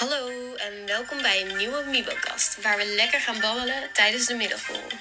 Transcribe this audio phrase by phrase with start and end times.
[0.00, 4.98] Hallo en welkom bij een nieuwe Mibocast, waar we lekker gaan babbelen tijdens de middagborrel.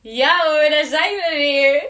[0.00, 1.82] Ja hoor, daar zijn we weer!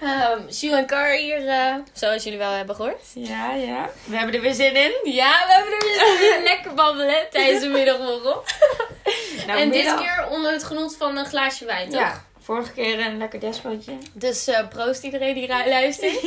[0.38, 3.04] um, Sue en Car hier, uh, zoals jullie wel hebben gehoord.
[3.14, 3.90] Ja, ja.
[4.04, 4.92] We hebben er weer zin in.
[5.02, 6.42] Ja, we hebben er weer zin in.
[6.52, 8.44] lekker babbelen tijdens de middagborrel.
[9.46, 9.98] nou, en middag...
[9.98, 12.00] dit keer onder het genot van een glaasje wijn, toch?
[12.00, 13.92] Ja, vorige keer een lekker despootje.
[14.12, 16.20] Dus uh, proost iedereen die luistert.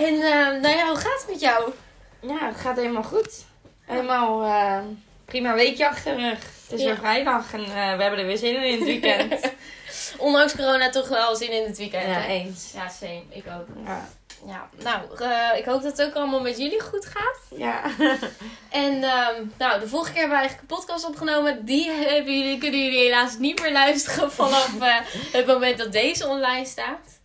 [0.00, 1.72] En uh, nou ja, hoe gaat het met jou?
[2.20, 3.44] Ja, het gaat helemaal goed.
[3.84, 4.78] Helemaal uh,
[5.24, 6.38] prima weekje achter de rug.
[6.38, 9.52] Het is weer vrijdag en uh, we hebben er weer zin in in het weekend.
[10.18, 12.06] Ondanks corona toch wel zin in het weekend.
[12.06, 12.72] Ja, eens.
[12.74, 13.22] Ja, same.
[13.28, 13.66] Ik ook.
[13.84, 14.08] Ja.
[14.46, 17.58] Ja, nou, uh, ik hoop dat het ook allemaal met jullie goed gaat.
[17.58, 17.82] Ja.
[18.84, 21.64] en um, nou, de vorige keer hebben we eigenlijk een podcast opgenomen.
[21.64, 24.94] Die hebben jullie, kunnen jullie helaas niet meer luisteren vanaf uh,
[25.32, 27.19] het moment dat deze online staat.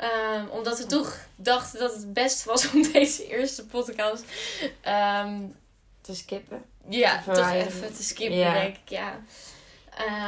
[0.00, 4.24] Um, omdat we toch dachten dat het best was om deze eerste podcast
[5.24, 5.56] um,
[6.00, 6.64] te skippen.
[6.88, 8.52] Ja, toch even te skippen, ja.
[8.52, 9.20] denk ik, ja.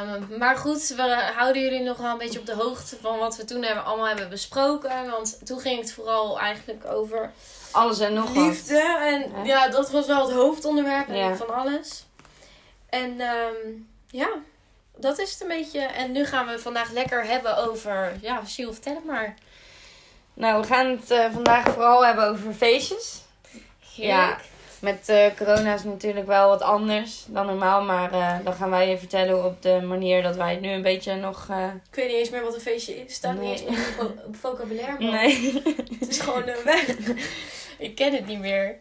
[0.05, 3.37] Um, maar goed, we houden jullie nog wel een beetje op de hoogte van wat
[3.37, 5.09] we toen hebben, allemaal hebben besproken.
[5.09, 7.31] Want toen ging het vooral eigenlijk over
[7.71, 8.97] alles en nog liefde.
[8.99, 9.67] En ja.
[9.67, 11.35] dat was wel het hoofdonderwerp ja.
[11.35, 12.05] van alles.
[12.89, 13.17] En
[14.09, 14.29] ja,
[14.95, 15.79] dat is het een beetje.
[15.79, 19.35] En nu gaan we vandaag lekker hebben over, ja, Shiel, vertel het maar.
[20.37, 23.21] Nou, we gaan het uh, vandaag vooral hebben over feestjes.
[23.95, 24.17] Heerlijk.
[24.17, 24.37] Ja,
[24.79, 27.81] met uh, corona is natuurlijk wel wat anders dan normaal.
[27.81, 30.81] Maar uh, dan gaan wij je vertellen op de manier dat wij het nu een
[30.81, 31.47] beetje nog...
[31.89, 33.13] Ik weet niet eens meer wat een feestje is.
[33.13, 33.49] staat nee.
[33.49, 35.03] niet eens meer op vocabulaire.
[35.03, 35.61] Nee.
[35.99, 36.85] het is gewoon een weg.
[37.77, 38.77] Ik ken het niet meer.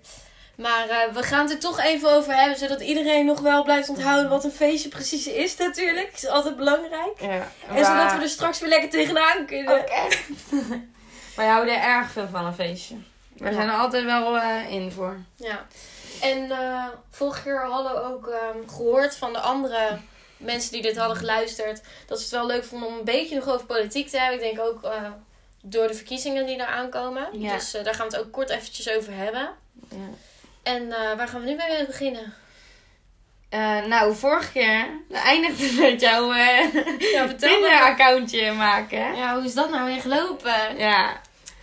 [0.55, 3.89] Maar uh, we gaan het er toch even over hebben, zodat iedereen nog wel blijft
[3.89, 6.11] onthouden wat een feestje precies is natuurlijk.
[6.11, 7.21] Dat is altijd belangrijk.
[7.21, 9.81] Ja, En zodat we er straks weer lekker tegenaan kunnen.
[9.81, 10.07] Oké.
[11.37, 12.95] Wij houden erg veel van een feestje.
[13.37, 15.17] We zijn er altijd wel uh, in voor.
[15.37, 15.67] Ja.
[16.21, 19.99] En uh, vorige keer hadden we ook um, gehoord van de andere
[20.37, 21.81] mensen die dit hadden geluisterd.
[22.07, 24.47] Dat ze het wel leuk vonden om een beetje nog over politiek te hebben.
[24.47, 25.11] Ik denk ook uh,
[25.63, 27.41] door de verkiezingen die er aankomen.
[27.41, 27.53] Ja.
[27.53, 29.49] Dus daar gaan we het ook kort eventjes over hebben.
[29.91, 30.09] Ja.
[30.63, 32.35] En waar gaan we nu mee beginnen?
[33.51, 36.75] Uh, nou, vorige keer eindigde met jouw uh,
[37.13, 39.17] ja, Tinder-accountje maken.
[39.17, 40.79] Ja, hoe is dat nou weer gelopen?
[40.79, 41.21] Ja.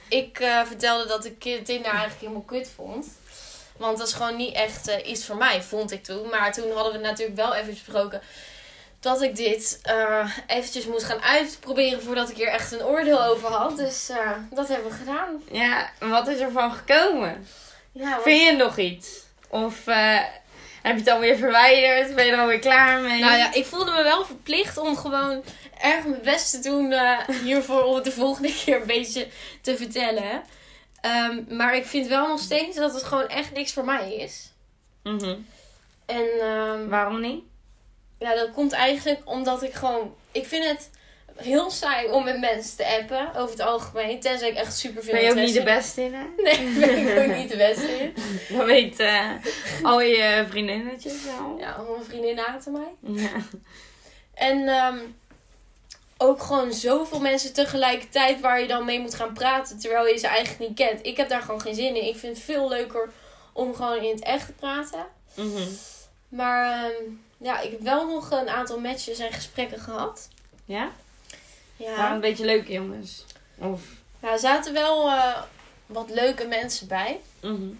[0.07, 3.07] Ik uh, vertelde dat ik Tinder eigenlijk helemaal kut vond.
[3.77, 6.29] Want dat is gewoon niet echt uh, iets voor mij, vond ik toen.
[6.29, 8.21] Maar toen hadden we natuurlijk wel even besproken
[8.99, 13.49] dat ik dit uh, eventjes moest gaan uitproberen voordat ik hier echt een oordeel over
[13.49, 13.77] had.
[13.77, 14.11] Dus
[14.51, 15.43] dat hebben we gedaan.
[15.51, 17.47] Ja, wat is er van gekomen?
[17.91, 18.19] Ja.
[18.21, 19.21] Vind je nog iets?
[19.49, 19.85] Of
[20.83, 22.15] heb je het alweer verwijderd?
[22.15, 23.19] Ben je er alweer klaar mee?
[23.19, 25.43] Nou ja, ik voelde me wel verplicht om gewoon
[25.81, 29.27] erg mijn best te doen uh, hiervoor om het de volgende keer een beetje
[29.61, 30.43] te vertellen.
[31.05, 34.51] Um, maar ik vind wel nog steeds dat het gewoon echt niks voor mij is.
[35.03, 35.45] Mm -hmm.
[36.05, 37.43] En um, waarom niet?
[38.19, 40.15] Ja, dat komt eigenlijk omdat ik gewoon.
[40.31, 40.89] Ik vind het
[41.35, 44.19] heel saai om met mensen te appen, over het algemeen.
[44.19, 46.23] Tenzij ik echt super veel Ben je ook niet de beste in, hè?
[46.43, 48.13] Nee, ben ik ook niet de beste in.
[48.57, 49.31] Dat weet uh,
[49.83, 51.57] al je vriendinnetjes wel.
[51.59, 53.21] Ja, al mijn vriendinnen haten mij.
[53.21, 53.31] Ja.
[54.33, 55.15] En um,
[56.17, 60.27] ook gewoon zoveel mensen tegelijkertijd waar je dan mee moet gaan praten, terwijl je ze
[60.27, 61.05] eigenlijk niet kent.
[61.05, 62.07] Ik heb daar gewoon geen zin in.
[62.07, 63.09] Ik vind het veel leuker
[63.53, 65.05] om gewoon in het echt te praten.
[65.33, 65.77] Mm -hmm.
[66.29, 70.27] Maar um, ja, ik heb wel nog een aantal matches en gesprekken gehad.
[70.65, 70.91] Ja?
[71.75, 71.97] Ja.
[71.97, 73.25] Maar een beetje leuke jongens.
[73.57, 73.81] Of...
[74.21, 75.41] Ja, er zaten wel uh,
[75.85, 77.19] wat leuke mensen bij.
[77.41, 77.79] Mm -hmm.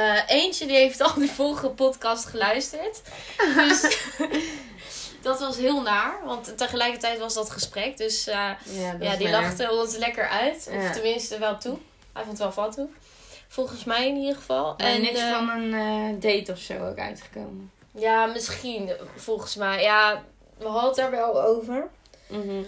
[0.00, 3.02] uh, eentje die heeft al die vorige podcast geluisterd.
[3.56, 3.82] dus
[5.22, 6.18] dat was heel naar.
[6.24, 7.96] Want tegelijkertijd was dat gesprek.
[7.96, 9.42] Dus uh, ja, ja, die naar.
[9.42, 10.68] lachte ons lekker uit.
[10.76, 10.92] Of Ja.
[10.92, 11.78] tenminste wel toe.
[12.12, 12.88] Hij vond wel wat toe.
[13.48, 14.74] Volgens mij in ieder geval.
[14.76, 17.70] En en niks eh, van een eh, date of zo ook uitgekomen.
[17.90, 18.90] Ja, misschien.
[19.16, 19.82] Volgens mij.
[19.82, 20.22] Ja,
[20.58, 21.88] we hadden het daar wel over.
[22.26, 22.62] Mhm.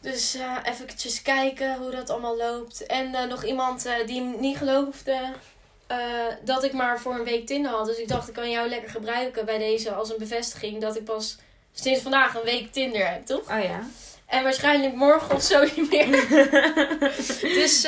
[0.00, 0.86] Dus uh, even
[1.22, 2.86] kijken hoe dat allemaal loopt.
[2.86, 5.20] En uh, nog iemand uh, die niet geloofde
[6.44, 7.86] dat ik maar voor een week Tinder had.
[7.86, 11.04] Dus ik dacht, ik kan jou lekker gebruiken bij deze als een bevestiging dat ik
[11.04, 11.36] pas
[11.80, 13.50] sinds vandaag een week Tinder heb, toch?
[13.50, 13.80] Oh ja.
[14.26, 16.28] En waarschijnlijk morgen of zo niet meer.
[17.60, 17.86] dus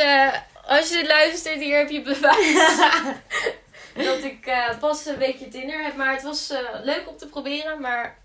[0.67, 2.79] als je dit luistert, hier heb je bewijs.
[4.07, 5.97] dat ik pas een weekje Tinder heb.
[5.97, 6.53] Maar het was
[6.83, 8.19] leuk om te proberen, maar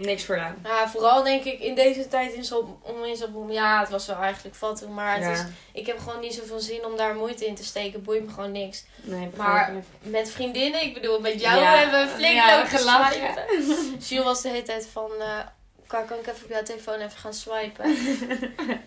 [0.00, 0.52] Niks voor jou.
[0.64, 4.54] Ja, vooral denk ik in deze tijd in zo'n in Ja, het was wel eigenlijk
[4.56, 5.30] vat maar het Ja.
[5.32, 8.02] is, ik heb gewoon niet zoveel zin om daar moeite in te steken.
[8.02, 8.84] Boeit me gewoon niks.
[9.02, 11.74] Nee, Maar met vriendinnen, ik bedoel, met jou Ja.
[11.76, 13.34] hebben we flink Ja, lopen gelachen.
[14.08, 15.10] Jules was de hele tijd van...
[15.18, 15.38] eh,
[15.86, 17.84] Kan, kan ik even op jouw telefoon even gaan swipen?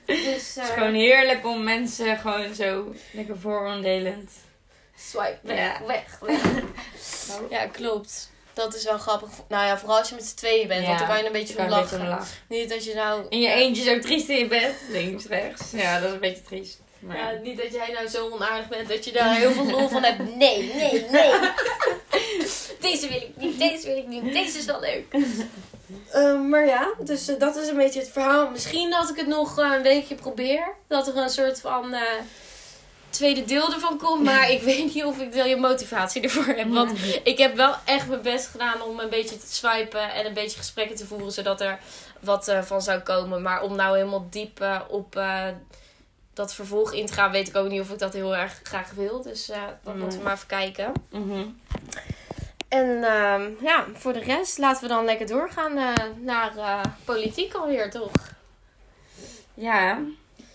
[0.05, 4.31] dus, Het is eh, gewoon heerlijk om mensen gewoon zo lekker vooroordelend.
[4.95, 5.85] Swipe weg, Ja.
[5.85, 6.41] weg, weg.
[7.49, 8.31] ja, klopt.
[8.53, 9.29] Dat is wel grappig.
[9.47, 10.85] Nou ja, vooral als je met z'n tweeën bent.
[10.85, 12.09] Want dan kan je een beetje Kan van een beetje lachen.
[12.09, 12.35] lachen.
[12.47, 13.25] Niet dat je nou...
[13.29, 14.73] In je eentje zo triest in je bed.
[14.89, 15.71] Links, rechts.
[15.71, 16.79] Ja, dat is een beetje triest.
[16.99, 19.87] Maar Ja, niet dat jij nou zo onaardig bent dat je daar heel veel lol
[19.89, 20.19] van hebt.
[20.35, 21.33] Nee, nee, nee.
[22.79, 25.05] deze wil ik niet, deze wil ik niet, deze is wel leuk.
[26.11, 28.49] Ehm, maar ja, dus eh, dat is een beetje het verhaal.
[28.49, 30.67] Misschien dat ik het nog eh, een weekje probeer.
[30.87, 32.01] Dat er een soort van eh,
[33.13, 34.23] tweede deel ervan komt.
[34.23, 36.69] Maar ik weet niet of ik de motivatie ervoor heb.
[36.69, 36.91] Want
[37.23, 40.57] ik heb wel echt mijn best gedaan om een beetje te swipen en een beetje
[40.57, 41.31] gesprekken te voeren.
[41.31, 41.79] Zodat er
[42.19, 43.41] wat eh, van zou komen.
[43.41, 45.47] Maar om nou helemaal diep eh, op eh,
[46.33, 48.91] dat vervolg in te gaan, weet ik ook niet of ik dat heel erg graag
[48.91, 49.21] wil.
[49.21, 49.45] Dus
[49.83, 50.23] dat moeten we Nee.
[50.23, 50.91] maar even kijken.
[51.09, 51.43] Mhm.
[52.67, 55.73] En ehm, ja, voor de rest laten we dan lekker doorgaan
[56.21, 56.51] naar
[57.05, 58.11] politiek alweer, toch?
[59.53, 59.99] Ja,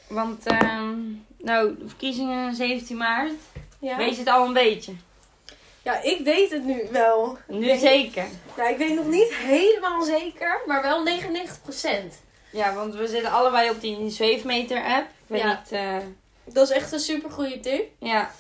[0.08, 1.00] want ehm,
[1.48, 3.32] nou, de verkiezingen 17 maart.
[3.80, 3.96] Ja.
[3.96, 4.92] Weet je het al een beetje?
[5.82, 7.38] ja, ik weet het nu wel.
[7.46, 8.24] Nu zeker.
[8.56, 12.14] Ja, ik weet nog niet helemaal zeker, maar wel 99%.
[12.52, 15.06] Ja, want we zitten allebei op die zweefmeter app.
[15.06, 15.48] Ik weet Ja.
[15.62, 15.72] niet.
[15.72, 15.96] eh,
[16.44, 17.88] Dat is echt een super goede tip.
[17.98, 18.30] ja.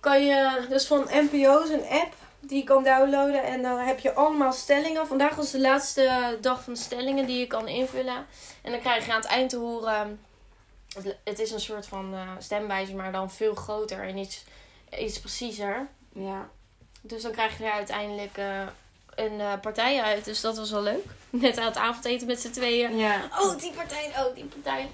[0.00, 3.44] kan je, dus van NPO's een app die je kan downloaden.
[3.44, 5.06] En dan heb je allemaal stellingen.
[5.06, 8.26] Vandaag was de laatste dag van de stellingen die je kan invullen.
[8.62, 10.20] En dan krijg je aan het eind te horen.
[10.94, 14.44] Het- Het is een soort van eh, stemwijzer, maar dan veel groter en iets,
[14.98, 15.86] iets preciezer.
[16.12, 16.48] ja.
[17.04, 18.60] Dus dan krijg je er uiteindelijk eh,
[19.14, 20.24] een eh, partij uit.
[20.24, 21.04] Dus dat was wel leuk.
[21.30, 22.96] Net aan het avondeten met z'n tweeën.
[22.96, 23.28] Ja.
[23.38, 24.88] Oh, die partij, oh, die partij.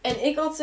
[0.00, 0.56] En ik had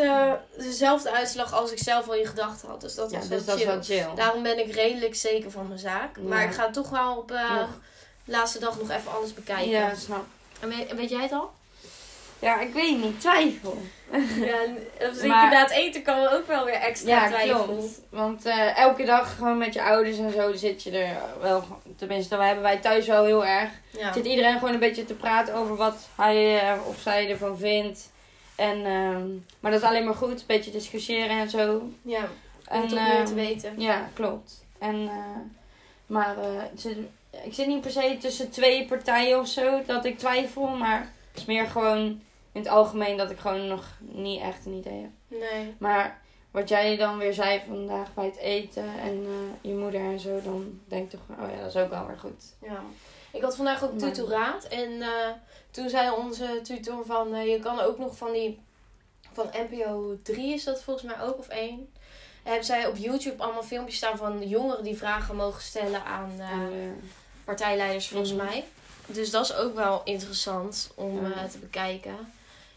[0.57, 2.81] dezelfde uitslag als ik zelf al in gedachten had.
[2.81, 3.73] Dus dat Ja, was wel dus dat is chill.
[3.73, 4.15] wel chill.
[4.15, 6.17] Daarom ben ik redelijk zeker van mijn zaak.
[6.19, 7.65] Maar ik ga toch wel op de
[8.25, 9.69] laatste dag nog even alles bekijken.
[9.69, 10.25] Ja, snap.
[10.59, 11.51] En weet, weet jij het al?
[12.39, 13.19] Ja, ik weet niet.
[13.19, 13.81] Twijfel.
[14.11, 14.57] Ja,
[14.99, 17.63] dus Maar- inderdaad, eten kan ook wel weer extra Ja, twijfel.
[17.63, 18.01] klopt.
[18.09, 21.63] Want eh, elke dag gewoon met je ouders en zo zit je er wel...
[21.95, 23.69] Tenminste, dat hebben wij thuis wel heel erg.
[23.97, 24.13] Ja.
[24.13, 28.11] Zit iedereen gewoon een beetje te praten over wat hij eh, of zij ervan vindt.
[28.55, 29.27] En, ehm,
[29.59, 30.39] maar dat is alleen maar goed.
[30.39, 31.89] Een beetje discussiëren en zo.
[32.01, 32.19] ja,
[32.69, 33.73] om En, toch meer te ehm, weten.
[33.77, 34.65] Ja, klopt.
[34.79, 35.39] En, eh,
[36.05, 36.35] maar
[36.75, 36.97] zit-
[37.43, 40.67] ik zit niet per se tussen twee partijen of zo dat ik twijfel.
[40.67, 40.99] Maar
[41.31, 42.21] het is meer gewoon
[42.55, 45.39] in het algemeen dat ik gewoon nog niet echt een idee heb.
[45.39, 45.75] Nee.
[45.77, 46.21] Maar
[46.51, 50.41] wat jij dan weer zei vandaag bij het eten en eh, je moeder en zo,
[50.41, 52.43] dan denk ik toch, oh ja, dat is ook wel weer goed.
[52.61, 52.81] Ja.
[53.31, 54.63] Ik had vandaag ook tutoraat.
[54.63, 55.09] En eh,
[55.71, 57.33] toen zei onze tutor van...
[57.33, 58.63] eh, je kan ook nog van die...
[59.33, 61.69] Van NPO 3 is dat volgens mij ook, of 1.
[61.69, 61.87] En
[62.43, 66.31] hebben zij op YouTube allemaal filmpjes staan van jongeren die vragen mogen stellen aan
[67.45, 68.45] partijleiders, volgens Mhm.
[68.45, 68.63] mij.
[69.07, 71.47] Dus dat is ook wel interessant om Ja.
[71.47, 72.15] te bekijken.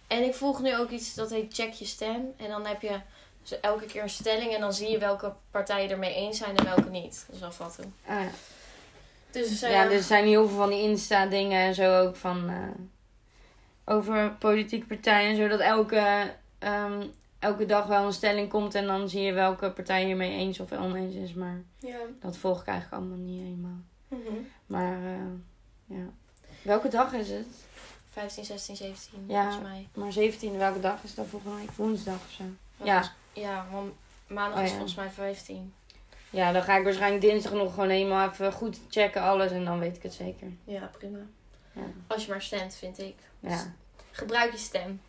[0.09, 2.33] En ik volg nu ook iets dat heet Check Je Stem.
[2.37, 3.01] En dan heb je
[3.43, 6.65] dus elke keer een stelling en dan zie je welke partijen ermee eens zijn en
[6.65, 7.27] welke niet.
[7.29, 7.95] Dat is wel doen.
[8.07, 8.31] ah, ja.
[9.31, 12.49] Dus, eh, ja, dus er zijn heel veel van die Insta-dingen en zo ook van.
[12.49, 12.69] eh,
[13.85, 15.49] over politieke partijen en zo.
[15.49, 17.07] Dat elke, ehm,
[17.39, 20.73] elke dag wel een stelling komt en dan zie je welke partij hiermee eens of
[20.73, 21.35] oneens is.
[21.35, 21.97] Maar ja.
[22.21, 23.81] dat volg ik eigenlijk allemaal niet helemaal.
[24.09, 24.43] Mhm.
[24.67, 26.05] Maar eh, ja.
[26.63, 27.47] Welke dag is het?
[28.19, 29.43] 15, 16, 17 Ja.
[29.43, 29.89] volgens mij.
[29.95, 31.71] Maar 17, welke dag is dat volgende week?
[31.77, 32.45] Woensdag of zo.
[32.85, 32.85] Ja.
[32.95, 33.13] Ja.
[33.33, 33.93] Ja, want
[34.27, 34.77] maandag Oh, is ja.
[34.77, 35.73] volgens mij 15.
[36.31, 39.79] Ja, dan ga ik waarschijnlijk dinsdag nog gewoon helemaal even goed checken alles en dan
[39.79, 40.47] weet ik het zeker.
[40.65, 41.19] Ja, prima.
[41.73, 41.83] Ja.
[42.07, 43.15] Als je maar stemt, vind ik.
[43.41, 43.75] Ja.
[44.11, 45.01] Gebruik je stem.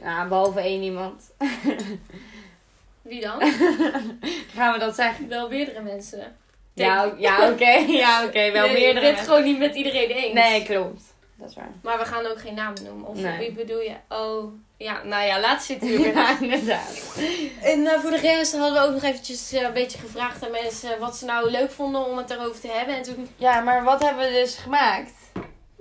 [0.00, 1.30] ja behalve één iemand.
[3.02, 3.40] Wie dan?
[4.54, 5.28] Gaan we dat zeggen?
[5.28, 6.36] Wel meerdere mensen.
[6.74, 7.70] Ja, ja oké.
[8.02, 8.50] Ja, oké.
[8.50, 9.24] Wel Nee, meerdere Je bent mensen.
[9.24, 10.32] gewoon niet met iedereen eens.
[10.34, 11.11] Nee, klopt.
[11.42, 11.70] Dat is waar.
[11.82, 13.08] Maar we gaan ook geen namen noemen.
[13.08, 13.38] Of Nee.
[13.38, 13.94] wie bedoel je?
[14.08, 15.88] Oh, ja, nou ja, laat zitten.
[16.12, 17.16] Ja, inderdaad.
[17.62, 20.50] En eh, voor de rest hadden we ook nog eventjes eh, een beetje gevraagd aan
[20.50, 22.96] mensen wat ze nou leuk vonden om het erover te hebben.
[22.96, 25.12] En toen, Ja, maar wat hebben we dus gemaakt?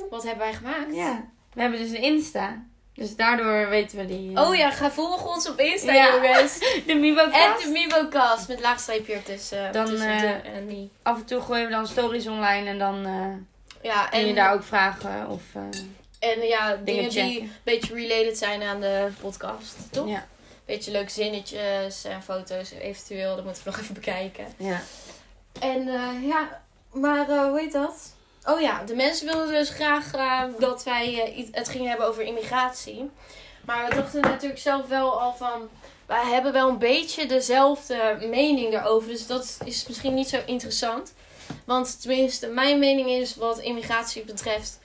[0.10, 0.96] wat hebben wij gemaakt?
[0.96, 1.24] Ja.
[1.53, 2.63] We hebben dus een Insta.
[2.94, 4.36] Dus daardoor weten we die...
[4.36, 6.13] eh, Oh ja, ga volgen ons op Insta, Ja.
[6.15, 6.60] jongens.
[6.88, 9.72] De Mibo En de Mimocast met laagstreepje ertussen.
[9.72, 10.88] Dan, tussen eh, de en me.
[11.01, 13.06] Af en toe gooien we dan stories online en dan
[13.82, 15.42] Ja, kun je en, daar ook vragen of...
[15.54, 20.08] eh, en ja, dingen, die een beetje related zijn aan de podcast, toch?
[20.08, 20.28] Ja.
[20.66, 23.36] Beetje leuke zinnetjes en foto's eventueel.
[23.36, 24.46] Dat moeten we nog even bekijken.
[24.58, 24.82] Ja.
[25.60, 26.62] En eh, ja,
[26.92, 28.14] maar eh, hoe heet dat?
[28.46, 30.12] Oh ja, de mensen wilden dus graag
[30.60, 33.10] dat wij het gingen hebben over immigratie.
[33.66, 35.70] Maar we dachten natuurlijk zelf wel al van...
[36.06, 39.10] Wij hebben wel een beetje dezelfde mening daarover.
[39.10, 41.14] Dus dat is misschien niet zo interessant.
[41.65, 44.80] Want tenminste, mijn mening is wat immigratie betreft...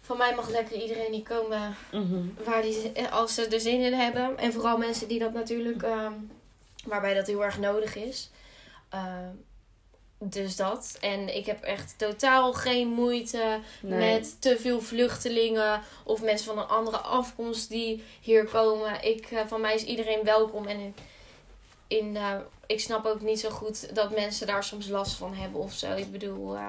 [0.00, 2.20] van mij mag lekker iedereen die komen Mhm.
[2.44, 4.38] waar die, als ze er zin in hebben.
[4.38, 6.12] En vooral mensen die dat natuurlijk, ehm,
[6.84, 8.30] waarbij dat heel erg nodig is.
[8.88, 9.28] Ehm,
[10.18, 10.96] dus dat.
[11.00, 14.12] En ik heb echt totaal geen moeite Nee.
[14.12, 19.02] met te veel vluchtelingen of mensen van een andere afkomst die hier komen.
[19.04, 20.66] Ik, eh, van mij is iedereen welkom.
[20.66, 20.94] En in,
[21.86, 22.36] in, eh,
[22.68, 25.96] ik snap ook niet zo goed dat mensen daar soms last van hebben of zo.
[25.96, 26.68] Ik bedoel, eh,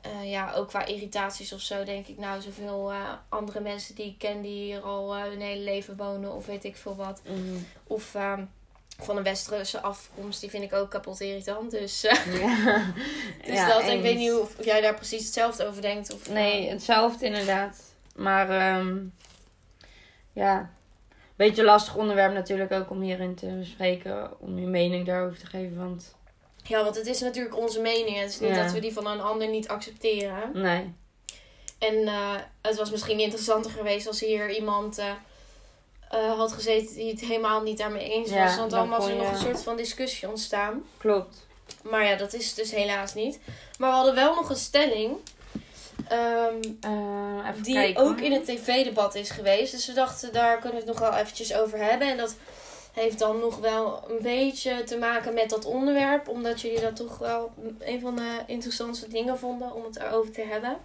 [0.00, 4.06] eh, ja, ook qua irritaties of zo denk ik nou zoveel eh, andere mensen die
[4.06, 7.20] ik ken die hier al hun hele leven wonen of weet ik veel wat.
[7.24, 7.56] Mhm.
[7.86, 8.44] Of ehm,
[8.98, 11.70] van een westerse afkomst, die vind ik ook kapot irritant.
[11.70, 12.14] Dus, Ja.
[13.44, 16.12] dus Ja, dat, ik weet niet of jij daar precies hetzelfde over denkt.
[16.14, 17.82] Of, Nee, hetzelfde inderdaad.
[18.14, 18.98] Maar ehm,
[20.32, 20.70] ja,
[21.46, 24.30] beetje lastig onderwerp natuurlijk ook om hierin te bespreken.
[24.40, 25.76] Om je mening daarover te geven.
[25.78, 26.14] Want
[26.64, 28.18] Ja, want het is natuurlijk onze mening.
[28.20, 28.62] Het is niet Ja.
[28.62, 30.50] dat we die van een ander niet accepteren.
[30.54, 30.94] nee,
[31.78, 35.06] En eh, het was misschien interessanter geweest als hier iemand eh,
[36.10, 38.56] eh, had gezeten die het helemaal niet daarmee eens Ja, was.
[38.56, 40.82] Want dan was er nog een soort van discussie ontstaan.
[40.98, 41.46] klopt.
[41.82, 43.38] Maar ja, dat is dus helaas niet.
[43.78, 45.16] Maar we hadden wel nog een stelling.
[46.08, 49.72] Ehm, Eh, die kijken, ook in het tv-debat is geweest.
[49.72, 52.08] Dus we dachten, daar kunnen we het nog wel eventjes over hebben.
[52.08, 52.36] En dat
[52.92, 56.28] heeft dan nog wel een beetje te maken met dat onderwerp.
[56.28, 60.44] Omdat jullie dat toch wel een van de interessantste dingen vonden om het erover te
[60.50, 60.76] hebben.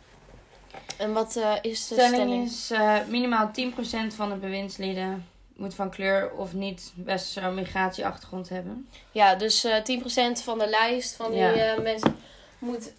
[0.97, 2.45] En wat eh, is de stelling, stelling?
[2.45, 8.89] is eh, minimaal 10% van de bewindslieden moet van kleur of niet westerse migratieachtergrond hebben.
[9.11, 11.53] Ja, dus eh 10% van de lijst van die Ja.
[11.53, 12.15] eh, mensen
[12.59, 12.91] moet...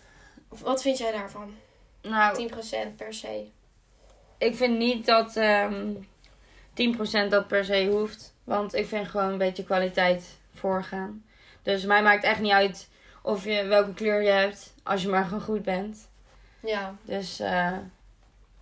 [0.48, 1.54] Wat vind jij daarvan?
[2.08, 2.48] Nou,
[2.92, 3.46] 10% per se.
[4.38, 5.92] ik vind niet dat ehm
[6.74, 8.34] 10% dat per se hoeft.
[8.44, 11.24] Want ik vind gewoon een beetje kwaliteit voorgaan.
[11.62, 12.88] Dus mij maakt echt niet uit
[13.22, 16.08] of je welke kleur je hebt, als je maar gewoon goed bent.
[16.60, 16.94] Ja.
[17.02, 17.72] Dus, eh,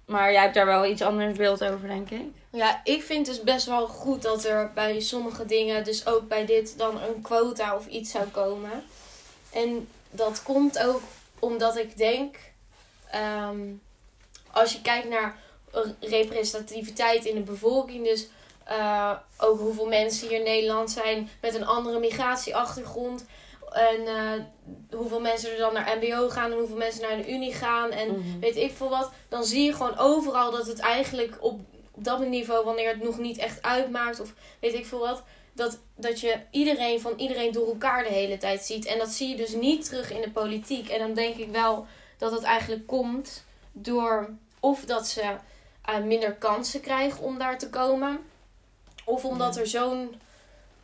[0.05, 2.25] maar jij hebt daar wel iets anders beeld over, denk ik.
[2.51, 6.47] Ja, ik vind dus best wel goed dat er bij sommige dingen, dus ook bij
[6.47, 8.85] dit, dan een quota of iets zou komen.
[9.53, 11.03] En dat komt ook
[11.39, 12.37] omdat ik denk,
[13.23, 13.61] ehm,
[14.53, 15.39] als je kijkt naar
[16.01, 18.27] representativiteit in de bevolking, dus
[18.65, 23.25] eh, ook hoeveel mensen hier in Nederland zijn met een andere migratieachtergrond.
[23.73, 24.33] En eh,
[24.99, 27.91] hoeveel mensen er dan naar MBO gaan en hoeveel mensen naar de Unie gaan.
[27.91, 28.39] En Mhm.
[28.41, 29.11] weet ik veel wat.
[29.29, 31.61] Dan zie je gewoon overal dat het eigenlijk op,
[31.93, 35.23] op dat niveau, wanneer het nog niet echt uitmaakt, of weet ik veel wat.
[35.55, 38.85] Dat, dat je iedereen van iedereen door elkaar de hele tijd ziet.
[38.87, 40.89] En dat zie je dus niet terug in de politiek.
[40.89, 41.87] En dan denk ik wel
[42.19, 44.31] dat het eigenlijk komt door
[44.61, 45.23] of dat ze
[45.85, 48.19] eh, minder kansen krijgen om daar te komen.
[49.05, 49.61] Of omdat Ja.
[49.61, 50.21] er zo'n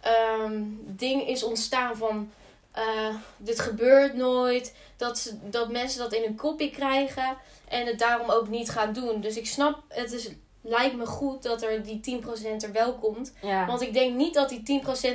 [0.01, 2.31] ehm, ding is ontstaan van
[2.73, 4.75] eh, dit gebeurt nooit.
[4.97, 7.37] Dat, ze, dat mensen dat in hun kopie krijgen
[7.69, 9.21] en het daarom ook niet gaan doen.
[9.21, 13.33] Dus ik snap, het is, lijkt me goed dat er die 10% er wel komt.
[13.43, 13.67] Ja.
[13.67, 14.63] Want ik denk niet dat die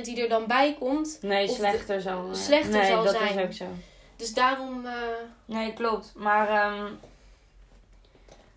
[0.04, 1.18] die er dan bij komt.
[1.22, 3.38] nee, slechter zal, eh, slechter nee, zal dat zijn.
[3.38, 3.64] is ook zo.
[4.18, 4.86] Dus daarom.
[4.86, 4.92] eh,
[5.44, 6.12] Nee, klopt.
[6.16, 6.86] Maar ehm,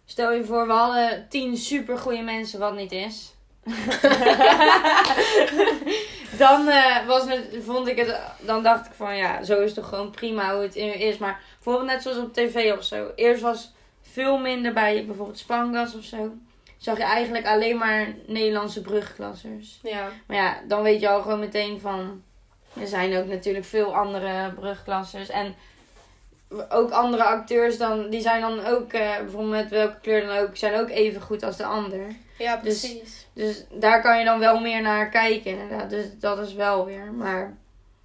[0.05, 3.33] stel je voor, we hadden tien supergoeie mensen, wat niet is.
[6.37, 9.73] dan eh, was het, vond ik het, dan dacht ik van ja, zo is het
[9.75, 11.17] toch gewoon prima hoe het is.
[11.17, 13.11] Maar bijvoorbeeld net zoals op tv of zo.
[13.15, 16.31] Eerst was veel minder bij bijvoorbeeld Spangas of zo.
[16.77, 19.79] Zag je eigenlijk alleen maar Nederlandse brugklassers.
[19.83, 20.09] ja.
[20.27, 22.23] Maar ja, dan weet je al gewoon meteen van.
[22.79, 25.29] Er zijn ook natuurlijk veel andere brugklassers.
[25.29, 25.55] En
[26.69, 30.57] ook andere acteurs dan, die zijn dan ook, eh, bijvoorbeeld met welke kleur dan ook,
[30.57, 32.07] zijn ook even goed als de ander.
[32.37, 33.27] ja, Dus- precies.
[33.33, 35.89] Dus daar kan je dan wel meer naar kijken inderdaad.
[35.89, 37.11] Dus dat is wel weer.
[37.11, 37.53] Maar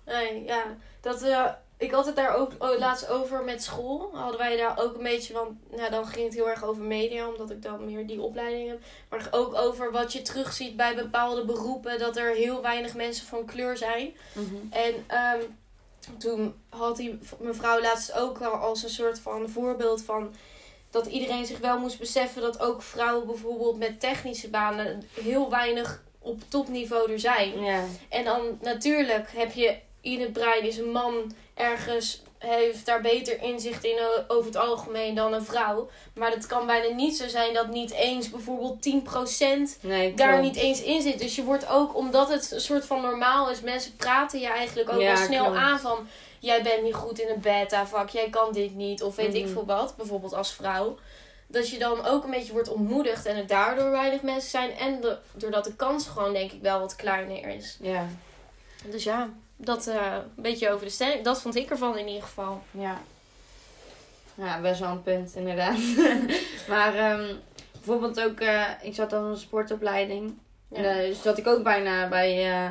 [0.04, 0.62] Nee, ja.
[1.00, 1.44] Dat, eh,
[1.78, 4.10] ik had het daar ook oh, laatst over met school.
[4.12, 7.28] Hadden wij daar ook een beetje, want nou, dan ging het heel erg over media,
[7.28, 8.78] omdat ik dan meer die opleiding heb.
[9.08, 13.44] Maar ook over wat je terugziet bij bepaalde beroepen, dat er heel weinig mensen van
[13.44, 14.14] kleur zijn.
[14.70, 15.40] En ehm,
[16.18, 20.34] toen had die mevrouw laatst ook wel als een soort van voorbeeld van
[20.90, 26.02] dat iedereen zich wel moest beseffen dat ook vrouwen bijvoorbeeld met technische banen heel weinig
[26.18, 27.52] op topniveau er zijn.
[28.08, 33.42] En dan natuurlijk heb je in het brein is een man ergens heeft daar beter
[33.42, 33.98] inzicht in
[34.28, 35.88] over het algemeen dan een vrouw.
[36.14, 38.86] Maar het kan bijna niet zo zijn dat niet eens bijvoorbeeld
[39.76, 41.18] 10% nee, daar niet eens in zit.
[41.18, 44.90] Dus je wordt ook, omdat het een soort van normaal is, mensen praten je eigenlijk
[44.92, 45.58] ook Ja, wel snel klopt.
[45.58, 46.08] aan van
[46.38, 49.52] jij bent niet goed in een beta-vak, jij kan dit niet, of weet ik Mhm.
[49.52, 50.98] veel wat, bijvoorbeeld als vrouw.
[51.46, 54.70] Dat je dan ook een beetje wordt ontmoedigd en er daardoor weinig mensen zijn.
[54.76, 57.76] En de- doordat de kans gewoon denk ik wel wat kleiner is.
[57.80, 58.06] Ja,
[58.84, 61.24] Dus ja, dat eh, een beetje over de stelling.
[61.24, 62.62] Dat vond ik ervan in ieder geval.
[62.70, 63.00] ja.
[64.34, 65.78] Ja, best wel een punt inderdaad.
[66.68, 67.34] Maar ehm,
[67.72, 70.34] bijvoorbeeld ook, eh, ik zat dan een sportopleiding.
[70.68, 70.76] Ja.
[70.76, 72.70] En daar zat ik ook bijna bij eh,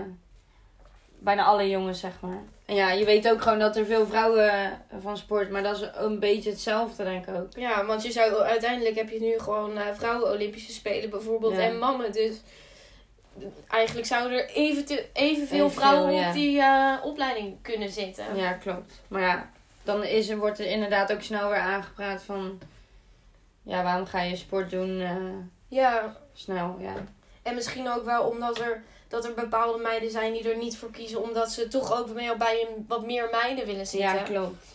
[1.20, 2.44] bijna alle jongens, zeg maar.
[2.65, 4.68] En ja, je weet ook gewoon dat er veel vrouwen eh,
[5.01, 7.48] van sport, maar dat is een beetje hetzelfde, denk ik ook.
[7.58, 11.60] Ja, want je zou uiteindelijk heb je nu gewoon eh, vrouwen Olympische Spelen bijvoorbeeld Ja.
[11.62, 12.12] en mannen.
[12.12, 12.36] Dus
[13.68, 16.27] eigenlijk zouden er even evenveel Evenveel, vrouwen ja.
[16.27, 18.36] op die eh, opleiding kunnen zitten.
[18.36, 19.01] Ja, klopt.
[19.08, 19.50] Maar ja,
[19.84, 22.60] dan is er, wordt er inderdaad ook snel weer aangepraat van...
[23.63, 25.15] Ja, waarom ga je sport doen eh,
[25.68, 26.94] ja, snel, ja.
[27.44, 30.92] en misschien ook wel omdat er, dat er bepaalde meiden zijn die er niet voor
[30.92, 31.22] kiezen.
[31.22, 34.15] Omdat ze toch ook meer bij een, wat meer meiden willen zitten.
[34.15, 34.65] Ja, klopt.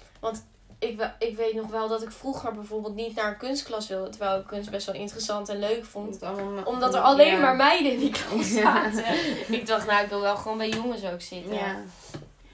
[0.80, 4.10] Ik, ik weet nog wel dat ik vroeger bijvoorbeeld niet naar een kunstklas wilde.
[4.10, 6.22] Terwijl ik kunst best wel interessant en leuk vond.
[6.22, 7.40] Allemaal- Omdat er alleen ja.
[7.40, 8.62] maar meiden in die klas Ja.
[8.92, 9.04] zaten.
[9.58, 11.54] ik dacht, nou, ik wil wel gewoon bij jongens ook zitten.
[11.54, 11.76] Ja.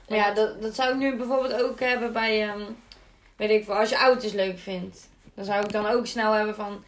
[0.09, 2.61] Maar ja, dat, dat zou ik nu bijvoorbeeld ook hebben bij, ehm,
[3.37, 5.09] weet ik veel, als je auto's leuk vindt.
[5.35, 6.85] Dan zou ik dan ook snel hebben van,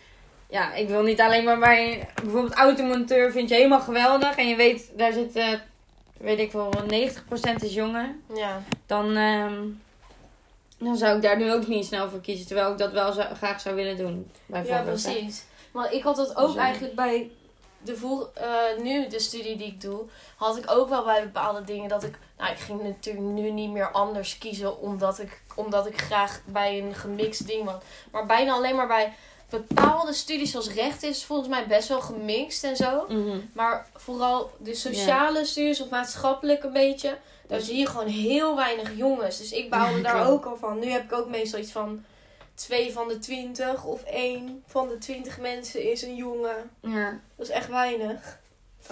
[0.49, 4.37] ja, ik wil niet alleen maar bij, bijvoorbeeld automonteur vind je helemaal geweldig.
[4.37, 5.49] En je weet, daar zit, eh,
[6.17, 8.23] weet ik wel, 90% is jongen.
[8.35, 8.63] Ja.
[8.87, 9.55] Dan, ehm,
[10.79, 12.47] dan zou ik daar nu ook niet snel voor kiezen.
[12.47, 14.31] Terwijl ik dat wel zou- graag zou willen doen.
[14.65, 15.45] Ja, precies.
[15.73, 17.31] Maar ik had dat ook Dus, eh, eigenlijk bij
[17.83, 20.03] de voor, eh, nu de studie die ik doe,
[20.37, 23.71] had ik ook wel bij bepaalde dingen dat ik, nou, ik ging natuurlijk nu niet
[23.71, 27.83] meer anders kiezen omdat ik, omdat ik graag bij een gemixt ding was.
[28.13, 29.13] Maar bijna alleen maar bij
[29.51, 33.05] bepaalde studies zoals recht is volgens mij best wel gemixt en zo.
[33.09, 33.39] Mhm.
[33.53, 37.17] Maar vooral de sociale studies of maatschappelijk een beetje.
[37.49, 39.39] Daar zie je gewoon heel weinig jongens.
[39.39, 40.29] Dus ik baalde Ja, daar klopt.
[40.31, 40.79] ook al van.
[40.79, 42.05] Nu heb ik ook meestal iets van
[42.55, 46.71] twee van de twintig of één van de twintig mensen is een jongen.
[46.81, 48.39] Ja, Dat is echt weinig.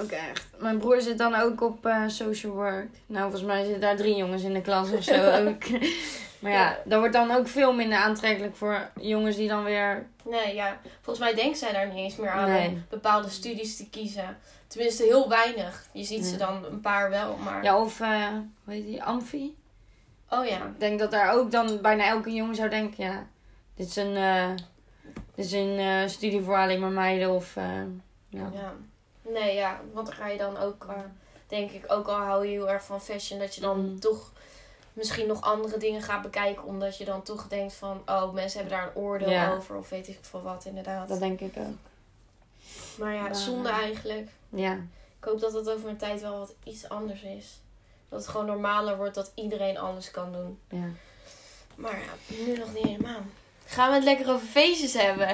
[0.00, 0.46] ook echt.
[0.58, 2.88] Mijn broer zit dan ook op eh, social work.
[3.06, 5.14] Nou, volgens mij zitten daar drie jongens in de klas of zo
[5.46, 5.68] ook.
[6.38, 6.78] Maar ja, Ja.
[6.84, 10.06] dat wordt dan ook veel minder aantrekkelijk voor jongens die dan weer...
[10.24, 10.80] Nee, ja.
[11.00, 12.68] Volgens mij denken zij daar niet eens meer aan Nee.
[12.68, 14.36] om bepaalde studies te kiezen.
[14.66, 15.86] Tenminste, heel weinig.
[15.92, 17.62] Je ziet ze dan een paar wel, maar...
[17.62, 18.28] Ja, of, eh
[18.64, 19.56] hoe heet die, Amfi?
[20.30, 20.64] Oh ja.
[20.64, 23.26] Ik denk dat daar ook dan bijna elke jongen zou denken, ja,
[23.74, 24.50] dit is een, eh,
[25.34, 27.54] dit is een eh, studie voor alleen maar meiden of...
[27.54, 28.50] ja.
[28.52, 28.72] Ja.
[29.22, 29.80] Nee, ja.
[29.92, 30.86] Want dan ga je dan ook,
[31.46, 33.98] denk ik, ook al hou je heel erg van fashion, dat je dan Mhm.
[33.98, 34.32] toch
[34.92, 36.64] misschien nog andere dingen gaat bekijken.
[36.64, 39.52] Omdat je dan toch denkt van, oh, mensen hebben daar een oordeel Ja.
[39.52, 39.76] over.
[39.76, 41.08] Of weet ik veel wat, inderdaad.
[41.08, 41.76] Dat denk ik ook.
[42.98, 44.28] Maar ja, Maar, zonde eigenlijk.
[44.48, 44.72] Ja,
[45.18, 47.60] Ik hoop dat het over een tijd wel wat iets anders is.
[48.08, 50.58] Dat het gewoon normaler wordt dat iedereen alles kan doen.
[50.68, 50.88] ja.
[51.76, 53.20] Maar ja, nu nog niet helemaal.
[53.66, 55.28] Gaan we het lekker over feestjes hebben?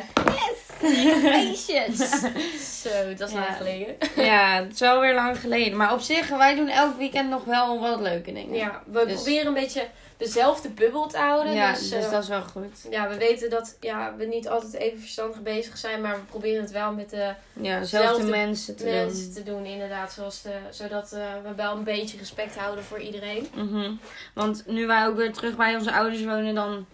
[0.78, 2.10] Feestjes!
[2.82, 3.96] Zo, dat is lang geleden.
[4.16, 5.76] ja, het is wel weer lang geleden.
[5.76, 8.54] Maar op zich, wij doen elk weekend nog wel wat leuke dingen.
[8.54, 11.52] Ja, we Dus- proberen een beetje dezelfde bubbel te houden.
[11.54, 12.86] Ja, dus, dus eh, dat is wel goed.
[12.90, 16.00] ja, we weten dat ja, we niet altijd even verstandig bezig zijn.
[16.00, 19.32] Maar we proberen het wel met de Ja, dezelfde zelfde mensen te mensen doen.
[19.32, 19.64] te doen.
[19.64, 23.48] Inderdaad, zoals de, zodat eh, we wel een beetje respect houden voor iedereen.
[23.54, 23.90] Mhm.
[24.34, 26.86] Want nu wij ook weer terug bij onze ouders wonen, dan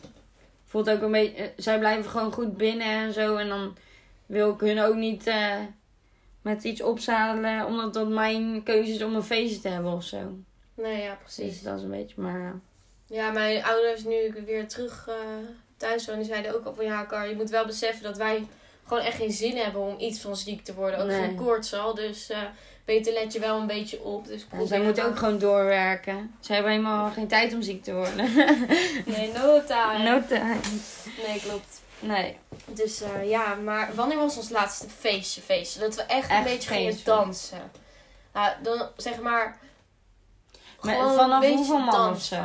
[0.68, 1.36] voelt ook een beetje...
[1.42, 3.36] eh, zij blijven gewoon goed binnen en zo.
[3.36, 3.76] En dan
[4.26, 5.56] wil ik hun ook niet eh,
[6.42, 10.18] met iets opzadelen, omdat dat mijn keuze is om een feestje te hebben of zo.
[10.74, 11.62] Nee, ja, Dus precies.
[11.62, 12.40] dat is een beetje, maar...
[12.40, 12.54] ja.
[13.10, 15.14] Ja, mijn ouders, nu ik weer terug eh,
[15.76, 18.46] thuis woon, die zeiden ook al van ja, Kar, je moet wel beseffen dat wij
[18.86, 21.00] gewoon echt geen zin hebben om iets van ziek te worden.
[21.00, 21.20] Ook Nee.
[21.20, 21.94] geen koorts al.
[21.94, 22.38] Dus eh
[22.88, 24.26] beter let je wel een beetje op.
[24.26, 26.34] Dus En zij moeten ook gewoon doorwerken.
[26.40, 28.34] Zij hebben helemaal geen tijd om ziek te worden.
[29.06, 30.02] Nee, no time.
[30.02, 30.60] no time.
[31.26, 31.80] Nee, klopt.
[32.00, 32.36] Nee.
[32.66, 35.80] Dus eh, ja, maar wanneer was ons laatste feestje, feestje?
[35.80, 37.70] Dat we echt, een beetje gingen dansen.
[38.32, 39.58] Nou, dan zeg maar...
[40.80, 42.44] Vanaf een hoeveel man of zo?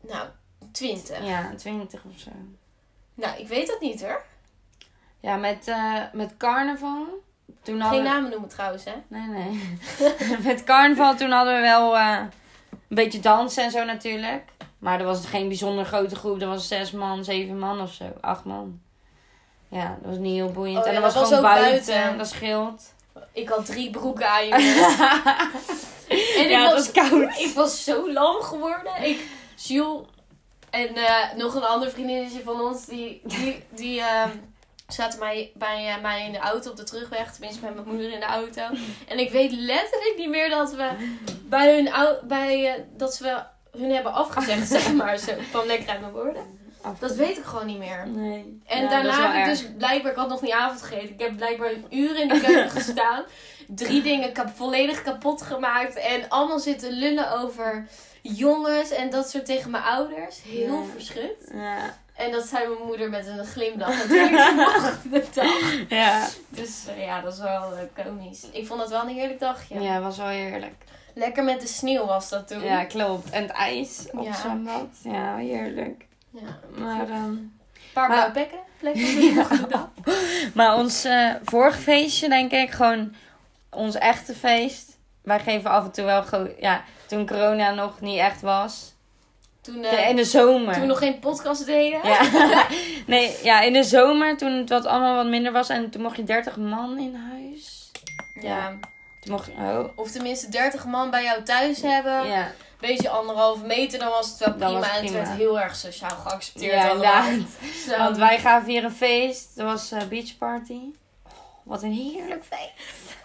[0.00, 0.28] Nou,
[0.72, 1.24] twintig.
[1.24, 2.30] Ja, 20 of zo.
[3.14, 4.24] Nou, ik weet dat niet hoor.
[5.20, 7.26] Ja, met, eh, met carnaval.
[7.62, 8.92] Toen Geen hadden namen noemen trouwens, hè?
[9.08, 9.78] Nee, nee.
[10.46, 12.18] met carnaval toen hadden we wel eh,
[12.70, 14.44] een beetje dansen en zo natuurlijk.
[14.78, 16.40] Maar dat was geen bijzonder grote groep.
[16.40, 18.04] Dat was zes man, zeven man of zo.
[18.20, 18.80] Acht man.
[19.68, 20.78] Ja, dat was niet heel boeiend.
[20.78, 21.94] Oh en dat was gewoon buiten.
[21.94, 22.18] buiten.
[22.18, 22.94] Dat scheelt.
[23.32, 24.98] Ik had drie broeken aan, jongens.
[26.08, 27.38] en ik ja, was, het was koud.
[27.38, 29.02] ik was zo lam geworden.
[29.02, 30.06] Ik, Jules
[30.70, 34.30] en eh, nog een ander vriendinnetje van ons, die, die, die ehm,
[34.92, 37.32] zaten mij, bij eh, mij in de auto op de terugweg.
[37.32, 38.62] Tenminste, met mijn moeder in de auto.
[39.08, 40.90] En ik weet letterlijk niet meer dat we
[41.44, 41.90] bij hun,
[42.28, 43.42] bij, eh, dat we
[43.78, 45.18] hun hebben afgezegd, zeg maar.
[45.18, 46.56] Zo, ik kwam lekker uit mijn woorden.
[46.98, 48.06] Dat weet ik gewoon niet meer.
[48.08, 48.60] Nee.
[48.66, 51.08] En Ja, daarna heb ik dus blijkbaar, ik had nog niet avond gegeten.
[51.14, 53.24] Ik heb blijkbaar een uur in de keuken gestaan.
[53.66, 55.94] Drie dingen kap- volledig kapot gemaakt.
[55.96, 57.88] En allemaal zitten lullen over
[58.22, 60.42] jongens en dat soort tegen mijn ouders.
[60.42, 60.84] Heel Ja.
[60.92, 61.50] verschut.
[61.54, 61.96] Ja.
[62.18, 65.88] En dat zei mijn moeder met een glimlach natuurlijk de dag.
[65.88, 66.26] Ja.
[66.48, 68.44] Dus eh, ja, dat is wel eh, komisch.
[68.52, 69.80] Ik vond dat wel een heerlijk dagje.
[69.80, 70.84] Ja, was wel heerlijk.
[71.14, 72.62] Lekker met de sneeuw was dat toen.
[72.64, 73.30] Ja, klopt.
[73.30, 74.30] En het ijs op Ja.
[74.30, 74.86] het zwembad.
[75.02, 76.06] Ja, heerlijk.
[76.30, 76.58] Ja.
[76.76, 77.58] Maar, Een
[77.92, 78.58] paar Maar- blauwe plekken.
[78.78, 79.88] plekken.
[80.54, 83.14] maar ons eh, vorige feestje, denk ik, gewoon
[83.70, 84.96] ons echte feest.
[85.22, 88.94] Wij geven af en toe wel gewoon, ja, toen corona nog niet echt was.
[89.72, 90.72] Toen, eh, in de zomer.
[90.72, 92.00] toen we nog geen podcast deden.
[92.02, 92.20] Ja.
[93.06, 95.68] nee, ja, in de zomer, toen het wat allemaal wat minder was.
[95.68, 97.90] En toen mocht je 30 man in huis.
[98.40, 98.68] Ja.
[99.20, 99.84] Toen mocht je, oh.
[99.96, 102.26] Of tenminste 30 man bij jou thuis hebben.
[102.26, 104.96] Ja, Beetje anderhalve meter, dan was het wel prima.
[104.96, 106.72] en het werd heel erg sociaal geaccepteerd.
[106.72, 107.26] ja inderdaad.
[107.88, 107.96] Zo.
[107.98, 109.56] Want wij gaven hier een feest.
[109.56, 110.80] Dat was eh beach party.
[111.26, 113.16] Oh, wat een heerlijk feest.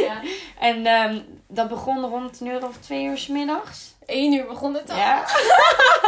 [0.00, 0.20] Ja.
[0.68, 3.94] En ehm, dat begon rond een uur of twee uur 's middags.
[4.10, 4.96] Eén uur begon het al.
[4.96, 5.24] Ja.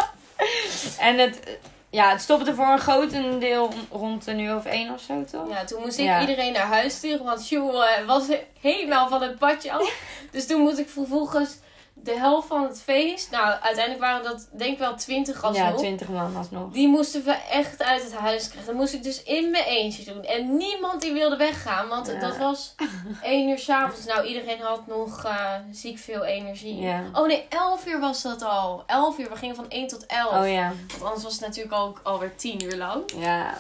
[0.98, 1.58] en het,
[1.90, 5.48] ja, het stopte voor een grotendeel rond een uur of één of zo, toch?
[5.48, 6.20] Ja, toen moest ik Ja.
[6.20, 8.22] iedereen naar huis sturen, want Sjoe eh, was
[8.60, 9.94] helemaal van het padje af.
[10.32, 11.50] Dus toen moest ik vervolgens
[11.94, 15.70] de helft van het feest, nou uiteindelijk waren dat denk ik wel twintig alsnog.
[15.70, 16.72] Ja, 20 man alsnog.
[16.72, 18.66] Die moesten we echt uit het huis krijgen.
[18.66, 20.24] Dat moest ik dus in mijn eentje doen.
[20.24, 22.18] En niemand die wilde weggaan, want Ja.
[22.20, 22.74] dat was
[23.22, 24.04] één uur s'avonds.
[24.06, 26.76] Nou, iedereen had nog eh, ziek veel energie.
[26.80, 27.02] Ja.
[27.12, 28.82] Oh nee, 11 uur was dat al.
[28.86, 30.32] 11 uur, we gingen van 1 tot 11.
[30.42, 30.72] Oh ja.
[30.88, 33.02] Want anders was het natuurlijk ook alweer 10 uur lang.
[33.16, 33.54] Ja.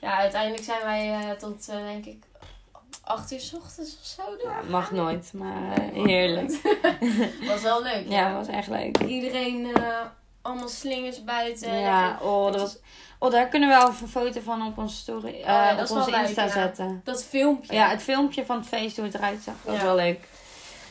[0.00, 2.24] Ja, uiteindelijk zijn wij eh, tot, eh, denk ik,
[3.10, 4.22] 8 uur s ochtends of zo.
[4.48, 6.60] Ja, mag nooit, maar eh, heerlijk.
[7.46, 8.04] Was wel leuk.
[8.16, 8.98] Ja, was echt leuk.
[8.98, 9.82] Iedereen, eh,
[10.42, 11.74] allemaal slingers buiten.
[11.78, 12.76] Ja, oh, dat was...
[13.18, 15.90] Oh, daar kunnen we wel een foto van op onze story, eh, ja, dat is
[15.90, 17.00] op onze Insta zetten.
[17.04, 17.72] Dat filmpje.
[17.74, 19.82] Ja, het filmpje van het feest, hoe het eruit zag, was Ja.
[19.82, 20.20] wel leuk.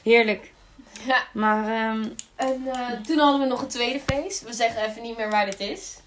[0.04, 0.52] Heerlijk.
[1.06, 1.24] Ja.
[1.34, 4.44] Maar, ehm, En eh, toen hadden we nog een tweede feest.
[4.44, 5.98] We zeggen even niet meer waar dit is.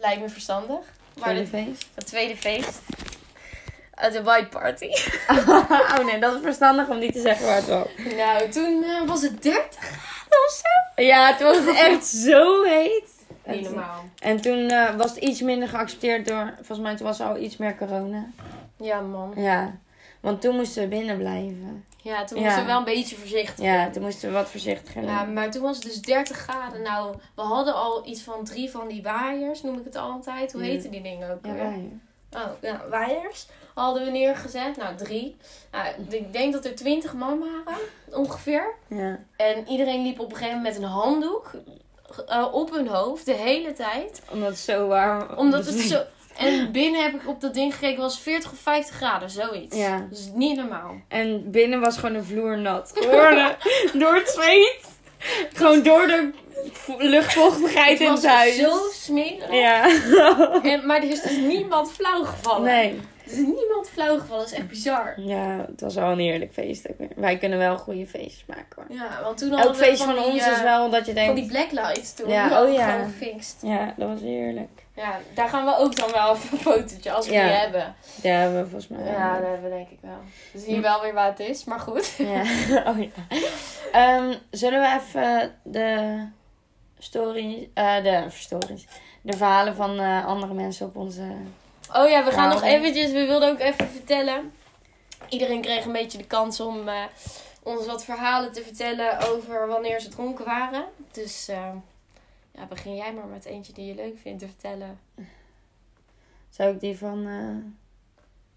[0.00, 0.78] Lijkt me verstandig.
[1.14, 1.86] Maar tweede dit, feest.
[1.94, 2.80] het tweede feest.
[4.04, 4.86] Uh, de White Party.
[5.98, 7.86] oh nee, dat is verstandig om niet te zeggen waar het was.
[8.16, 11.02] nou, toen eh, was het 30 graden of zo.
[11.02, 13.08] Ja, toen was het echt zo heet.
[13.42, 14.04] En Niet normaal.
[14.18, 17.36] En toen eh, was het iets minder geaccepteerd door, volgens mij toen was er al
[17.38, 18.24] iets meer corona.
[18.76, 19.32] Ja, man.
[19.36, 19.76] Ja,
[20.20, 21.84] want toen moesten we binnen blijven.
[22.02, 22.44] Ja, toen Ja.
[22.44, 25.62] moesten we wel een beetje voorzichtig Ja, toen moesten we wat voorzichtiger Ja, maar toen
[25.62, 26.82] was het dus 30 graden.
[26.82, 30.52] Nou, we hadden al iets van drie van die waaiers, noem ik het altijd.
[30.52, 30.68] Hoe Ja.
[30.68, 31.72] heten die dingen ook Ja, weer?
[32.36, 34.76] Oh, ja, waaiers hadden we neergezet.
[34.76, 35.36] Nou, drie.
[35.72, 37.80] Nou, ik denk dat er 20 man waren,
[38.10, 38.74] ongeveer.
[38.88, 39.18] Ja.
[39.36, 41.50] En iedereen liep op een gegeven moment met een handdoek
[42.26, 44.22] eh, op hun hoofd de hele tijd.
[44.30, 46.02] Omdat het zo warm Omdat het zo...
[46.36, 49.76] En binnen heb ik op dat ding gekeken, was 40 of 50 graden, zoiets.
[49.76, 50.06] Ja.
[50.10, 50.94] Dus niet normaal.
[51.08, 53.56] En binnen was gewoon een vloer nat geworden.
[54.00, 54.78] door het zweet.
[55.52, 56.30] Gewoon door de
[56.98, 58.56] luchtvochtigheid Het in het huis.
[58.56, 59.52] zo smerig.
[59.52, 59.88] Ja.
[60.62, 62.62] En, maar er is dus niemand flauw gevallen.
[62.62, 63.00] Nee.
[63.30, 65.14] Er is niemand flauw gevallen, dat is echt bizar.
[65.20, 67.08] Ja, het was wel een heerlijk feest ook weer.
[67.16, 68.96] Wij kunnen wel goede feestjes maken hoor.
[68.96, 71.14] Ja, want toen Elk feest van van die, ons eh, is wel dat je Van
[71.14, 71.36] denkt...
[71.36, 72.28] die blacklights toen.
[72.28, 72.90] Ja, oh ja.
[72.90, 73.56] Gewoon gefixt.
[73.62, 74.84] Ja, dat was heerlijk.
[74.96, 77.42] Ja, daar gaan we ook dan wel even een fotootje als we Ja.
[77.42, 77.94] die hebben.
[78.22, 79.04] Ja, hebben we volgens mij.
[79.12, 80.18] Ja, dat hebben we denk ik wel.
[80.52, 82.14] We zien wel weer waar het is, maar goed.
[82.18, 82.42] Ja.
[82.90, 83.36] Oh ja.
[83.92, 86.18] Ehm, zullen we even de
[86.98, 88.86] story, eh, de stories,
[89.22, 91.22] de verhalen van eh, andere mensen op onze.
[91.94, 94.52] Oh ja, we gaan Nou, nog eventjes, we wilden ook even vertellen.
[95.28, 97.02] Iedereen kreeg een beetje de kans om eh,
[97.62, 100.84] ons wat verhalen te vertellen over wanneer ze dronken waren.
[101.12, 101.68] Dus eh,
[102.54, 105.00] ja, begin jij maar met eentje die je leuk vindt te vertellen.
[106.50, 107.26] Zou ik die van.
[107.26, 107.72] eh,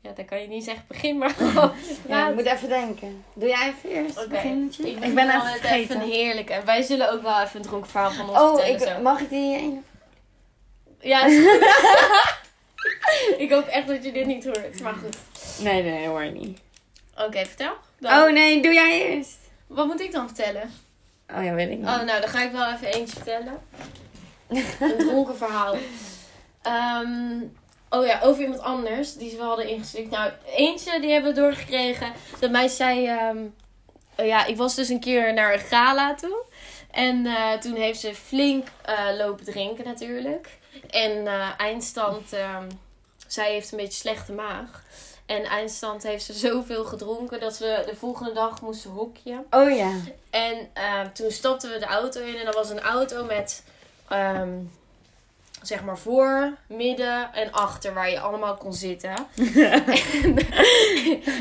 [0.01, 1.71] Ja, dan kan je niet zeggen begin maar gewoon.
[2.07, 3.23] Ja, ik moet even denken.
[3.33, 4.29] Doe jij even eerst?
[4.29, 4.89] Beginnetje?
[4.91, 5.75] Ik, Ik ben even vergeten.
[5.75, 6.49] even heerlijk.
[6.49, 8.95] En wij zullen ook wel even een dronken verhaal van ons Oh, vertellen.
[8.95, 9.01] zo.
[9.01, 9.79] mag ik die ene?
[10.99, 11.27] Ja.
[13.43, 14.81] ik hoop echt dat je dit niet hoort.
[14.81, 15.17] Maar goed.
[15.59, 16.59] Nee, nee, hoor je niet.
[17.17, 17.73] Oké, vertel.
[17.99, 18.21] Dan.
[18.21, 19.37] Oh nee, doe jij eerst.
[19.67, 20.71] Wat moet ik dan vertellen?
[21.35, 21.87] Oh ja, weet ik niet.
[21.87, 23.61] Oh, nou, dan ga ik wel even eentje vertellen.
[24.79, 25.75] Een dronken verhaal.
[26.61, 27.41] Ehm,
[27.89, 30.09] oh ja, over iemand anders die ze wel hadden ingestuurd.
[30.09, 32.13] Nou, eentje die hebben we doorgekregen.
[32.39, 33.07] Dat mij zei...
[33.07, 33.37] ehm,
[34.17, 36.43] oh ja, ik was dus een keer naar een gala toe.
[36.91, 40.49] En eh, toen heeft ze flink eh, lopen drinken natuurlijk.
[40.89, 42.33] En eh, eindstand...
[42.33, 42.67] ehm,
[43.33, 44.83] zij heeft een beetje slechte maag.
[45.25, 49.43] En eindstand heeft ze zoveel gedronken dat we de volgende dag moesten hokje.
[49.49, 49.91] Oh ja.
[50.29, 53.63] En ehm, toen stapten we de auto in en dat was een auto met
[54.07, 54.49] ehm,
[55.61, 59.13] zeg maar voor, midden en achter waar je allemaal kon zitten.
[59.55, 59.85] en,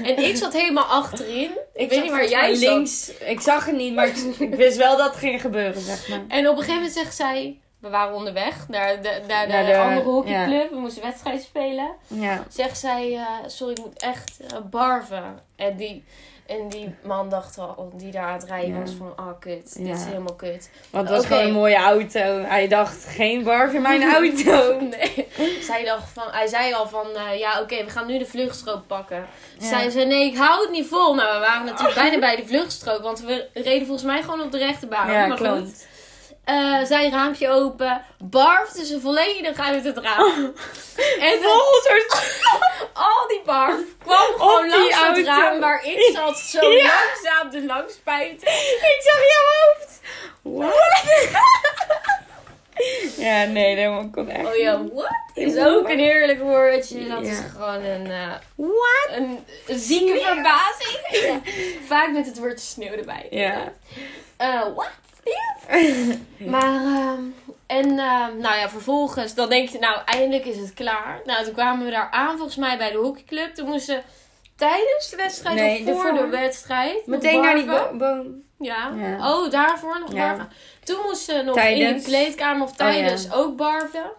[0.08, 1.50] en ik zat helemaal achterin.
[1.74, 2.74] Ik, weet niet waar jij zat.
[2.74, 3.10] links.
[3.10, 6.24] Ik zag het niet, maar ik, ik wist wel dat het ging gebeuren, zeg maar.
[6.28, 9.64] En op een gegeven moment zegt zij: We waren onderweg naar de, naar de, Naar
[9.66, 10.70] de- andere hockeyclub.
[10.70, 11.90] We moesten wedstrijd spelen.
[12.06, 12.42] Ja.
[12.48, 15.38] Zegt zij, eh, sorry, ik moet echt eh, barven.
[15.56, 16.04] En die,
[16.46, 18.80] en die man dacht al, die daar aan het rijden Ja.
[18.80, 19.94] was van, oh kut, dit Ja.
[19.94, 20.70] is helemaal kut.
[20.90, 22.20] Want het was gewoon een mooie auto.
[22.44, 24.80] Hij dacht, geen barf in mijn auto.
[24.80, 25.28] Nee.
[25.60, 28.86] Zij dacht van, hij zei al van, eh, ja oké, we gaan nu de vluchtstrook
[28.86, 29.26] pakken.
[29.58, 29.66] Ja.
[29.66, 31.14] Zij zei, nee, ik hou het niet vol.
[31.14, 34.52] Nou, we waren natuurlijk bijna bij de vluchtstrook, want we reden volgens mij gewoon op
[34.52, 35.10] de rechte baan.
[35.12, 35.58] Ja, maar klopt.
[35.60, 35.86] goed.
[36.44, 40.52] Eh, zij raampje open, barfde ze volledig uit het raam.
[41.28, 42.22] en Vol soort...
[42.92, 45.22] al die barf kwam gewoon langs het auto.
[45.22, 46.82] raam waar ik zat, zo Ja.
[47.04, 48.48] langzaam er langs spuiten.
[48.48, 50.00] Ik zag jouw hoofd.
[50.42, 51.02] What?
[53.16, 55.10] ja, nee, dat kon echt Oh ja, what?
[55.34, 57.08] Is ook een heerlijk woordje.
[57.08, 57.30] Dat Ja.
[57.30, 59.08] is gewoon een, eh, What?
[59.10, 61.40] een zieke verbazing.
[61.86, 63.26] Vaak met het woordje sneeuw erbij.
[63.30, 63.72] Ja.
[64.36, 64.90] Eh, what?
[66.52, 67.22] Maar, ehm,
[67.66, 71.20] en ehm, nou ja, vervolgens, dan denk je, nou, eindelijk is het klaar.
[71.24, 73.54] Nou, toen kwamen we daar aan, volgens mij, bij de hockeyclub.
[73.54, 74.02] Toen moesten
[74.56, 78.42] tijdens de wedstrijd Nee, of voor de wedstrijd Meteen naar die bo- boom.
[78.58, 78.92] Ja.
[78.96, 79.32] Ja.
[79.32, 80.26] Oh, daarvoor nog Ja.
[80.28, 80.48] barven.
[80.84, 83.32] Toen moesten we nog in de kleedkamer of Oh, tijdens ja.
[83.34, 84.10] ook barven.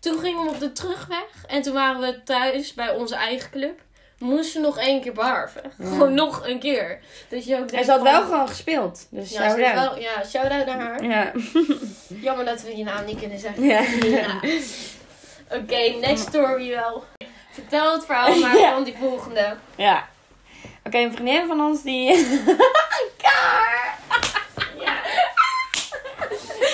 [0.00, 1.44] Toen gingen we op de terugweg.
[1.46, 3.80] En toen waren we thuis bij onze eigen club.
[4.18, 5.62] Moesten we nog één keer barven.
[5.78, 5.86] Ja.
[5.86, 6.98] Gewoon nog een keer.
[7.28, 9.06] Dat je ook En ze had van- wel gewoon gespeeld.
[9.10, 9.74] Dus Ja, ze shout is out.
[9.74, 11.04] wel, ja, shout-out naar haar.
[11.04, 11.32] Ja.
[12.26, 13.62] Jammer dat we je naam niet kunnen zeggen.
[13.64, 13.80] Ja.
[14.04, 14.40] Ja.
[15.50, 17.04] Oké, next story wel.
[17.50, 18.72] Vertel het verhaal maar Ja.
[18.72, 19.56] van die volgende.
[19.76, 20.08] Ja.
[20.84, 22.26] Oké, een vriendin van ons die...
[23.22, 23.94] Kaar!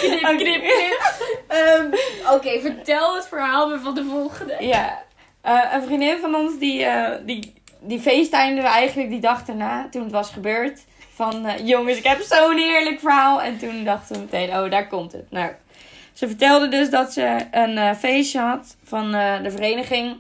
[0.00, 0.36] Knip, Oké.
[0.36, 1.00] knip, knip.
[1.48, 1.86] Ehm,
[2.34, 4.56] Oké, vertel het verhaal maar van de volgende.
[4.60, 5.02] Ja.
[5.42, 9.88] Eh, een vriendin van ons die, eh die, die facetimeden we eigenlijk die dag daarna,
[9.88, 10.80] toen het was gebeurd.
[11.14, 13.42] Van, eh, jongens, ik heb zo'n heerlijk verhaal.
[13.42, 15.30] En toen dachten we meteen, oh, daar komt het.
[15.30, 15.50] Nou,
[16.12, 19.10] ze vertelde dus dat ze een feestje had van
[19.42, 20.16] de vereniging.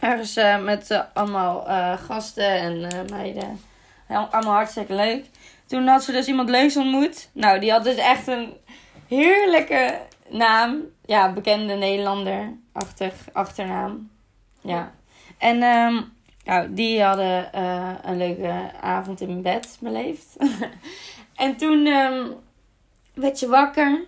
[0.00, 1.66] Ergens met allemaal
[2.06, 3.60] gasten en meiden.
[4.08, 5.24] Allemaal hartstikke leuk.
[5.66, 7.28] Toen had ze dus iemand leuks ontmoet.
[7.32, 8.52] Nou, die had dus echt een
[9.08, 10.80] heerlijke naam.
[11.04, 14.10] Ja, bekende Nederlander-achtig achternaam.
[14.62, 14.94] Ja.
[15.38, 16.00] En ehm,
[16.44, 20.36] nou, die hadden eh, een leuke avond in bed beleefd.
[21.34, 22.26] en toen ehm,
[23.14, 24.04] werd ze wakker.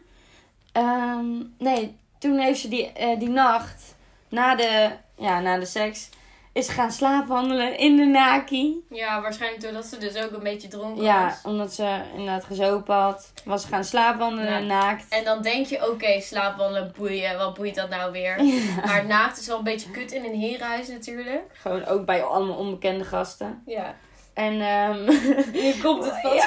[0.73, 3.97] Ehm, nee, toen heeft ze die, eh, die nacht,
[4.29, 6.09] na de, ja, na de seks,
[6.55, 8.85] is gaan slaapwandelen in de naki.
[8.91, 11.41] Ja, waarschijnlijk doordat ze dus ook een beetje dronken Ja, was.
[11.53, 13.33] omdat ze inderdaad gezopen had.
[13.45, 14.59] Was gaan slaapwandelen Ja.
[14.59, 15.05] naakt.
[15.09, 18.37] En dan denk je, oké, slaapwandelen, boeien, wat boeit dat nou weer?
[18.87, 21.43] Maar naakt is wel een beetje kut in een herenhuis natuurlijk.
[21.53, 23.63] Gewoon ook bij allemaal onbekende gasten.
[23.67, 23.95] Ja.
[24.35, 25.11] En ehm
[25.53, 26.35] Hier komt het van.
[26.35, 26.47] Ja.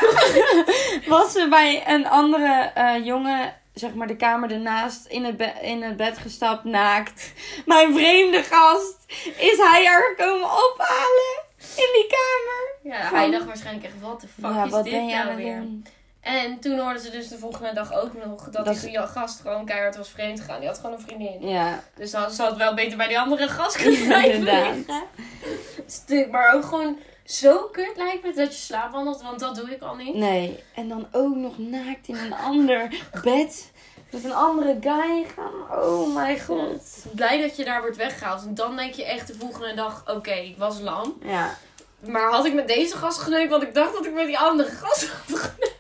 [1.18, 5.54] was ze bij een andere eh, jongen, zeg maar de kamer ernaast, in het, be-
[5.62, 7.32] in het bed gestapt, naakt.
[7.66, 8.96] Mijn vreemde gast
[9.38, 12.96] is hij er komen ophalen in die kamer.
[12.98, 15.36] Ja, Van- hij dacht waarschijnlijk echt, wat de fuck ja, is wat dit ben nou
[15.36, 15.56] weer?
[15.56, 15.86] doen?
[16.22, 19.66] En toen hoorden ze dus de volgende dag ook nog dat, Dat die gast gewoon
[19.66, 20.60] keihard was vreemd gegaan.
[20.60, 21.48] Die had gewoon een vriendin.
[21.50, 24.86] Ja, Dus dan zou het wel beter bij die andere gast kunnen blijven liggen.
[25.88, 29.82] Stuk, maar ook gewoon zo kut lijkt me dat je slaapwandelt, want dat doe ik
[29.82, 30.16] al niet.
[30.16, 30.64] nee.
[30.76, 32.88] En dan ook nog naakt in een ander
[33.24, 33.72] bed.
[34.12, 35.80] Met een andere guy gaan.
[35.84, 37.06] Oh mijn god.
[37.16, 38.46] Blij dat je daar wordt weggehaald.
[38.46, 41.18] En dan denk je echt de volgende dag, oké, ik was lam.
[41.24, 41.58] Ja.
[42.00, 44.70] Maar had ik met deze gast geneukt, want ik dacht dat ik met die andere
[44.70, 45.76] gast had geneukt.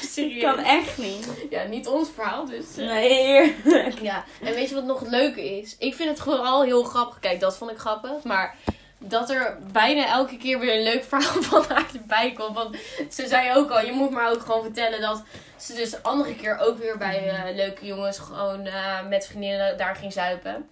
[0.12, 0.42] Serieus.
[0.42, 1.28] Kan echt niet.
[1.50, 2.76] Ja, niet ons verhaal, dus...
[2.76, 3.56] eh, Nee.
[4.02, 5.76] Ja, en weet je wat nog het leuke is?
[5.78, 7.18] Ik vind het vooral heel grappig.
[7.18, 8.22] Kijk, dat vond ik grappig.
[8.24, 8.56] Maar
[8.98, 12.54] dat er bijna elke keer weer een leuk verhaal van haar erbij komt.
[12.54, 12.76] Want
[13.10, 15.22] ze zei ook al, je moet maar ook gewoon vertellen dat
[15.56, 19.78] ze dus de andere keer ook weer bij eh, leuke jongens gewoon eh, met vriendinnen
[19.78, 20.68] daar ging zuipen.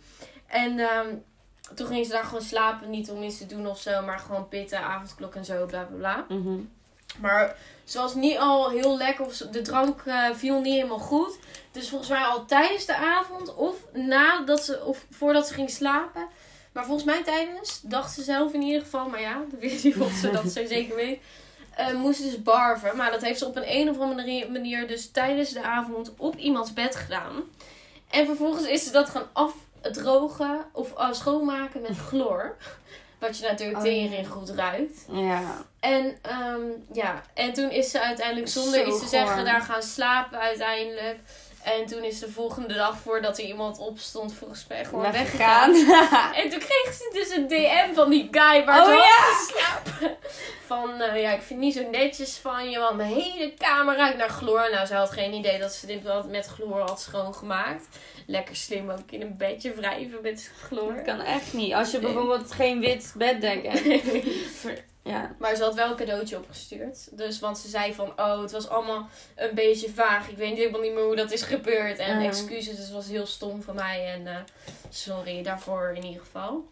[0.46, 1.14] En ehm,
[1.74, 2.90] toen ging ze daar gewoon slapen.
[2.90, 5.96] Niet om iets te doen of zo, maar gewoon pitten, avondklok en zo, bla bla
[5.96, 6.36] bla.
[6.36, 6.58] Mhm.
[7.20, 11.38] Maar ze was niet al heel lekker of de drank eh, viel niet helemaal goed.
[11.72, 16.28] Dus volgens mij al tijdens de avond of nadat ze of voordat ze ging slapen.
[16.76, 19.96] Maar volgens mij tijdens, dacht ze zelf in ieder geval, maar ja, dat weet niet
[19.96, 21.20] of ze dat zo zeker weet.
[21.76, 22.96] eh, moest ze dus barven.
[22.96, 26.36] Maar dat heeft ze op een, een of andere manier- dus tijdens de avond op
[26.36, 27.42] iemands bed gedaan.
[28.10, 32.56] En vervolgens is ze dat gaan afdrogen of eh, schoonmaken met chloor.
[33.18, 35.04] Wat je natuurlijk Oh, tering goed ruikt.
[35.12, 35.42] Ja.
[35.80, 36.60] En ehm,
[36.92, 41.18] ja, en toen is ze uiteindelijk zonder Zo iets te zeggen daar gaan slapen uiteindelijk.
[41.74, 45.72] En toen is de volgende dag voordat er iemand opstond, volgens mij gewoon Weggegaan.
[45.72, 46.34] weggegaan.
[46.42, 49.52] En toen kreeg ze dus een DM van die guy waar ze Oh, had
[50.00, 50.16] ja.
[50.66, 53.96] Van, eh, ja, ik vind het niet zo netjes van je, want mijn hele kamer
[53.96, 54.68] ruikt naar chloor.
[54.72, 57.86] Nou, ze had geen idee dat ze dit wel met chloor had schoongemaakt.
[58.26, 60.94] Lekker slim ook in een bedje wrijven met chloor.
[60.94, 61.74] Dat kan echt niet.
[61.74, 64.04] Als je bijvoorbeeld geen wit beddek hebt.
[65.06, 65.34] Ja.
[65.38, 67.08] Maar ze had wel een cadeautje opgestuurd.
[67.18, 70.28] Dus, want ze zei van, oh, het was allemaal een beetje vaag.
[70.28, 71.98] Ik weet helemaal niet meer hoe dat is gebeurd.
[71.98, 72.26] En Ja.
[72.28, 74.12] excuses, dus het was heel stom van mij.
[74.12, 74.36] En eh,
[74.90, 76.68] sorry daarvoor in ieder geval.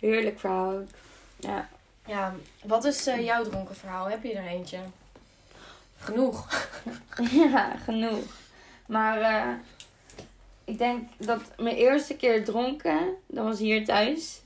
[0.00, 0.88] Heerlijk verhaal ook.
[1.36, 1.68] Ja.
[2.06, 4.08] Ja, wat is eh, jouw dronken verhaal?
[4.08, 4.78] Heb je er eentje?
[5.98, 6.68] Genoeg.
[7.52, 8.24] ja, genoeg.
[8.86, 9.54] Maar eh,
[10.64, 14.40] ik denk dat mijn eerste keer dronken, dat was hier thuis.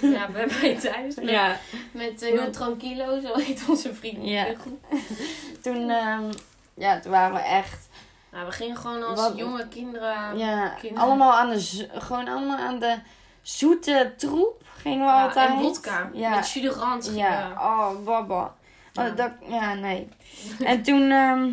[0.00, 1.14] Ja, bij mij thuis.
[1.14, 1.56] Met, Ja.
[1.90, 4.18] met eh, heel tranquilo, zo heet onze vriend.
[4.28, 4.46] Ja.
[5.62, 6.24] Toen, ehm,
[6.74, 7.88] ja, toen waren we echt
[8.32, 10.38] Nou, we gingen gewoon als Wat- jonge kinderen.
[10.38, 11.04] ja, kinderen.
[11.06, 12.94] allemaal aan de, gewoon allemaal aan de
[13.42, 15.48] zoete troep gingen we Ja, altijd.
[15.50, 16.10] en vodka.
[16.12, 16.30] Ja.
[16.34, 17.10] Met jus de rand.
[17.14, 18.54] Ja, oh, baba.
[18.92, 19.06] Ja.
[19.08, 20.08] Oh, dat, ja, nee.
[20.64, 21.48] en toen, ehm,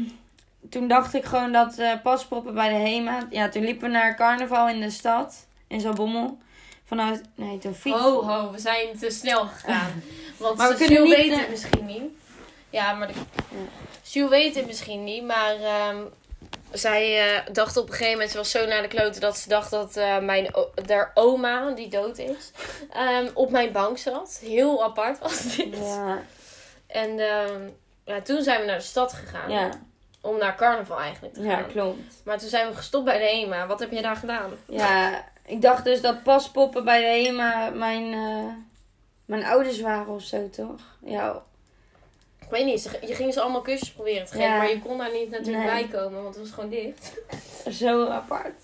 [0.70, 3.18] toen dacht ik gewoon dat eh paspoppen bij de HEMA...
[3.30, 6.38] Ja, toen liepen we naar carnaval in de stad, in Zalbommel.
[6.89, 7.99] Vanuit, nee, toen fiets.
[7.99, 10.04] Ho, ho, we zijn te snel gegaan.
[10.38, 12.04] Want Maar we kunnen niet, weet het eh, misschien niet.
[12.69, 13.13] Ja, maar de...
[14.04, 15.97] Jules weet het misschien niet, maar ehm,
[16.71, 19.49] zij eh, dacht op een gegeven moment, ze was zo naar de kloten dat ze
[19.49, 20.47] dacht dat eh, mijn
[20.88, 22.52] haar oma, die dood is,
[22.93, 24.39] ehm, op mijn bank zat.
[24.41, 25.78] Heel apart was dit.
[25.78, 26.21] Ja,
[26.88, 27.62] En ehm,
[28.04, 29.49] ja, toen zijn we naar de stad gegaan.
[29.52, 29.69] ja,
[30.21, 31.67] Om naar carnaval eigenlijk te ja, gaan.
[31.67, 31.99] klopt.
[32.23, 33.67] Maar toen zijn we gestopt bij de HEMA.
[33.67, 34.52] Wat heb je daar gedaan?
[34.67, 38.54] Ja, ik dacht dus dat paspoppen bij de HEMA mijn, eh,
[39.26, 40.80] mijn ouders waren of zo, toch?
[41.06, 41.42] Ja,
[42.42, 44.58] Ik weet niet, je ging ze allemaal kusjes proberen te geven, Ja.
[44.58, 45.88] maar je kon daar niet natuurlijk Nee.
[45.88, 47.14] bij komen, want het was gewoon dicht.
[47.72, 48.62] zo apart.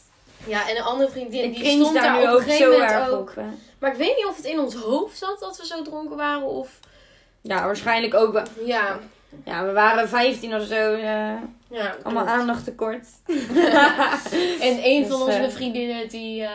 [0.48, 3.10] Ja, en een andere vriendin Ik die stond daar, nu op een gegeven moment erg
[3.10, 3.30] ook.
[3.30, 3.36] op.
[3.80, 6.48] Maar ik weet niet of het in ons hoofd zat dat we zo dronken waren
[6.48, 6.80] of...
[7.42, 8.44] Ja, waarschijnlijk ook wel.
[8.66, 9.00] Ja,
[9.44, 10.94] Ja, we waren 15 of zo.
[10.94, 11.34] eh,
[11.70, 13.06] ja allemaal aandacht tekort.
[14.62, 16.50] En een Dus, van onze eh, vriendinnen die eh,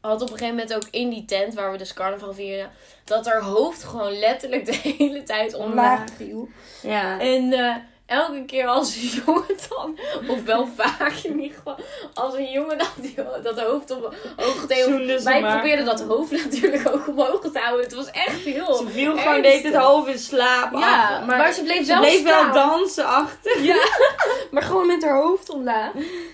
[0.00, 2.70] had op een gegeven moment ook in die tent waar we dus carnaval vierden,
[3.04, 6.10] dat haar hoofd gewoon letterlijk de hele tijd omlaag Omlaag.
[6.16, 6.48] viel.
[6.82, 7.20] Ja.
[7.20, 7.52] En
[8.14, 9.98] elke keer als een jongen dan,
[10.28, 11.76] of wel vaak in ieder geval,
[12.14, 15.22] als een jongen dan die, dat hoofd omhoog deed.
[15.22, 15.52] Wij maar.
[15.58, 17.84] probeerden dat hoofd natuurlijk ook omhoog te houden.
[17.84, 21.26] Het was echt heel Ze viel gewoon deed het half in slaap Ja, af.
[21.26, 22.52] maar, ze bleef ze wel bleef wel staan.
[22.52, 23.62] dansen achter.
[23.62, 23.84] Ja,
[24.50, 25.92] maar gewoon met haar hoofd omlaag.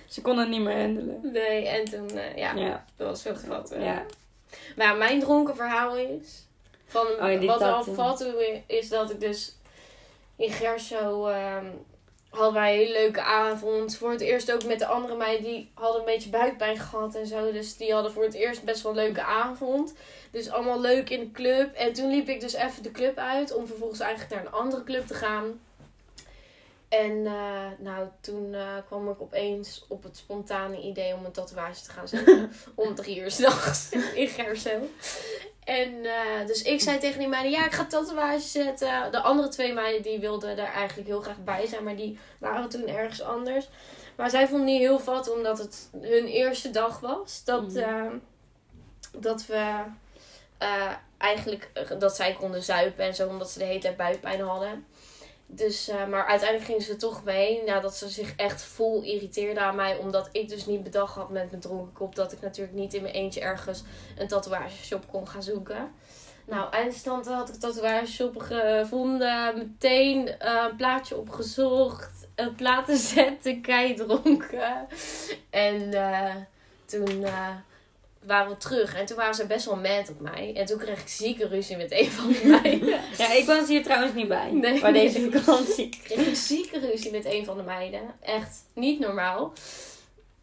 [0.09, 1.21] Ze kon het niet meer handelen.
[1.23, 2.85] Nee, en toen, eh, ja, Ja.
[2.97, 3.83] dat was veel te vatten.
[3.83, 4.03] ja.
[4.77, 6.45] Maar ja, mijn dronken verhaal is...
[6.87, 9.57] Van, Oh, wat er al vatte is dat ik dus
[10.41, 11.27] in Gerso...
[11.27, 11.67] ehm
[12.31, 13.97] hadden wij een hele leuke avond.
[13.97, 15.45] Voor het eerst ook met de andere meiden.
[15.45, 17.53] Die hadden een beetje buikpijn gehad en zo.
[17.53, 19.95] Dus die hadden voor het eerst best wel een leuke avond.
[20.31, 21.75] Dus allemaal leuk in de club.
[21.75, 23.55] En toen liep ik dus even de club uit.
[23.55, 25.61] Om vervolgens eigenlijk naar een andere club te gaan.
[26.89, 31.83] En eh, nou, toen eh, kwam ik opeens op het spontane idee om een tatoeage
[31.83, 32.53] te gaan zetten.
[32.75, 34.89] om drie uur s'nachts in Gerso.
[35.65, 39.13] En eh, dus ik zei tegen die meiden, ja, ik ga tatoeage zetten.
[39.13, 42.69] De andere twee meiden die wilden er eigenlijk heel graag bij zijn, maar die waren
[42.69, 43.69] toen ergens anders.
[44.17, 47.45] Maar zij vonden niet heel vat, omdat het hun eerste dag was.
[47.45, 47.79] Dat, Mhm.
[47.79, 48.07] eh,
[49.19, 49.75] dat we
[50.59, 54.41] eh, eigenlijk, eh, dat zij konden zuipen en zo, omdat ze de hele tijd buikpijn
[54.41, 54.87] hadden.
[55.53, 57.63] Dus, eh, maar uiteindelijk gingen ze toch mee.
[57.65, 59.97] Nadat ze zich echt vol irriteerden aan mij.
[59.97, 62.15] Omdat ik dus niet bedacht had met mijn dronken kop.
[62.15, 63.83] Dat ik natuurlijk niet in mijn eentje ergens
[64.19, 65.93] een tatoeageshop kon gaan zoeken.
[66.47, 69.59] Nou, eindstand had ik een tatoeageshop gevonden.
[69.59, 72.29] Meteen eh, een plaatje opgezocht.
[72.35, 74.87] Een platen zetten, kei dronken.
[75.51, 76.35] En eh,
[76.85, 77.25] toen
[78.27, 78.95] waren we terug.
[78.95, 80.53] En toen waren ze best wel mad op mij.
[80.57, 82.89] En toen kreeg ik zieke ruzie met een van die meiden.
[83.19, 84.51] ja, ik was hier trouwens niet bij.
[84.51, 84.81] Nee.
[84.81, 85.89] Bij deze vakantie.
[86.05, 88.01] kreeg ik zieke ruzie met een van de meiden.
[88.21, 89.53] Echt niet normaal.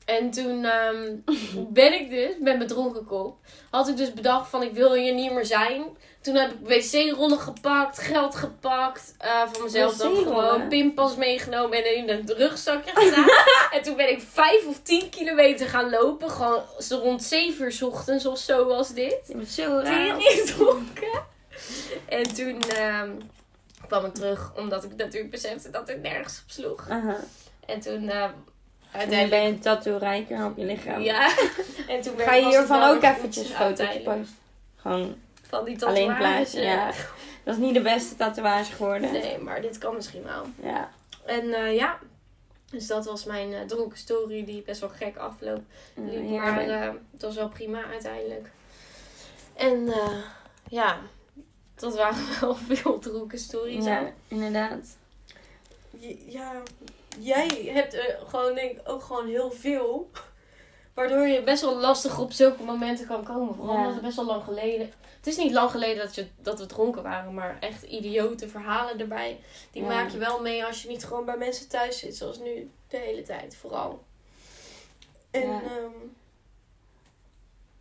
[0.08, 1.16] En toen ehm,
[1.82, 3.38] ben ik dus, met mijn dronken kop,
[3.70, 5.84] had ik dus bedacht van ik wil hier niet meer zijn.
[6.22, 11.96] Toen heb ik wc-rollen gepakt, geld gepakt, eh van mezelf dan gewoon pinpas meegenomen en
[11.96, 13.26] in een rugzakje gedaan.
[13.78, 17.72] en toen ben ik vijf of tien kilometer gaan lopen, gewoon zo rond zeven uur
[17.72, 20.18] 's ochtends of zo was dit Je bent zo raar.
[20.18, 21.24] tering dronken.
[22.10, 23.12] En toen ehm,
[23.88, 26.88] kwam ik terug, omdat ik natuurlijk besefte dat het nergens op sloeg.
[27.66, 28.32] En toen eh, En dan
[28.98, 29.30] uiteindelijk...
[29.30, 31.02] ben je een tattoo rijker op je lichaam.
[31.02, 31.32] Ja.
[31.88, 34.06] En toen Ga je hiervan ook eventjes uiteindelijk.
[34.20, 34.36] posten?
[34.76, 36.34] Gewoon Van die alleen tatoeage.
[36.36, 36.92] plaatsen, ja.
[37.44, 39.12] Dat is niet de beste tatoeage geworden.
[39.12, 40.46] Nee, maar dit kan misschien wel.
[40.64, 40.90] Ja.
[41.26, 41.98] En eh, ja,
[42.72, 45.62] Dus dat was mijn eh, dronken story die best wel gek afloopt.
[46.12, 48.50] Ja, maar eh, het was wel prima uiteindelijk.
[49.54, 49.94] En
[50.70, 50.98] ja,
[51.76, 53.86] dat waren wel veel dronken stories.
[53.86, 54.98] ja, inderdaad.
[56.28, 56.52] Ja,
[57.20, 60.10] jij hebt er gewoon denk ik ook gewoon heel veel.
[60.94, 63.56] Waardoor je best wel lastig op zulke momenten kan komen.
[63.56, 63.80] Vooral Ja.
[63.80, 64.92] omdat het best wel lang geleden.
[65.18, 69.00] Het is niet lang geleden dat, je, dat we dronken waren, maar echt idiote verhalen
[69.00, 69.40] erbij.
[69.72, 69.88] Die Ja.
[69.88, 72.98] maak je wel mee als je niet gewoon bij mensen thuis zit, zoals nu de
[72.98, 74.04] hele tijd vooral.
[75.32, 75.62] En Ja.
[75.62, 75.92] ehm,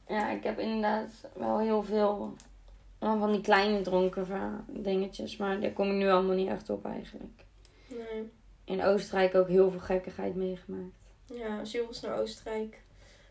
[0.09, 2.35] Ja, ik heb inderdaad wel heel veel
[3.01, 5.37] van die kleine dronken dingetjes.
[5.37, 7.45] Maar daar kom ik nu allemaal niet echt op eigenlijk.
[7.87, 8.31] nee.
[8.67, 10.95] In Oostenrijk ook heel veel gekkigheid meegemaakt.
[11.27, 12.81] ja, Jules was naar Oostenrijk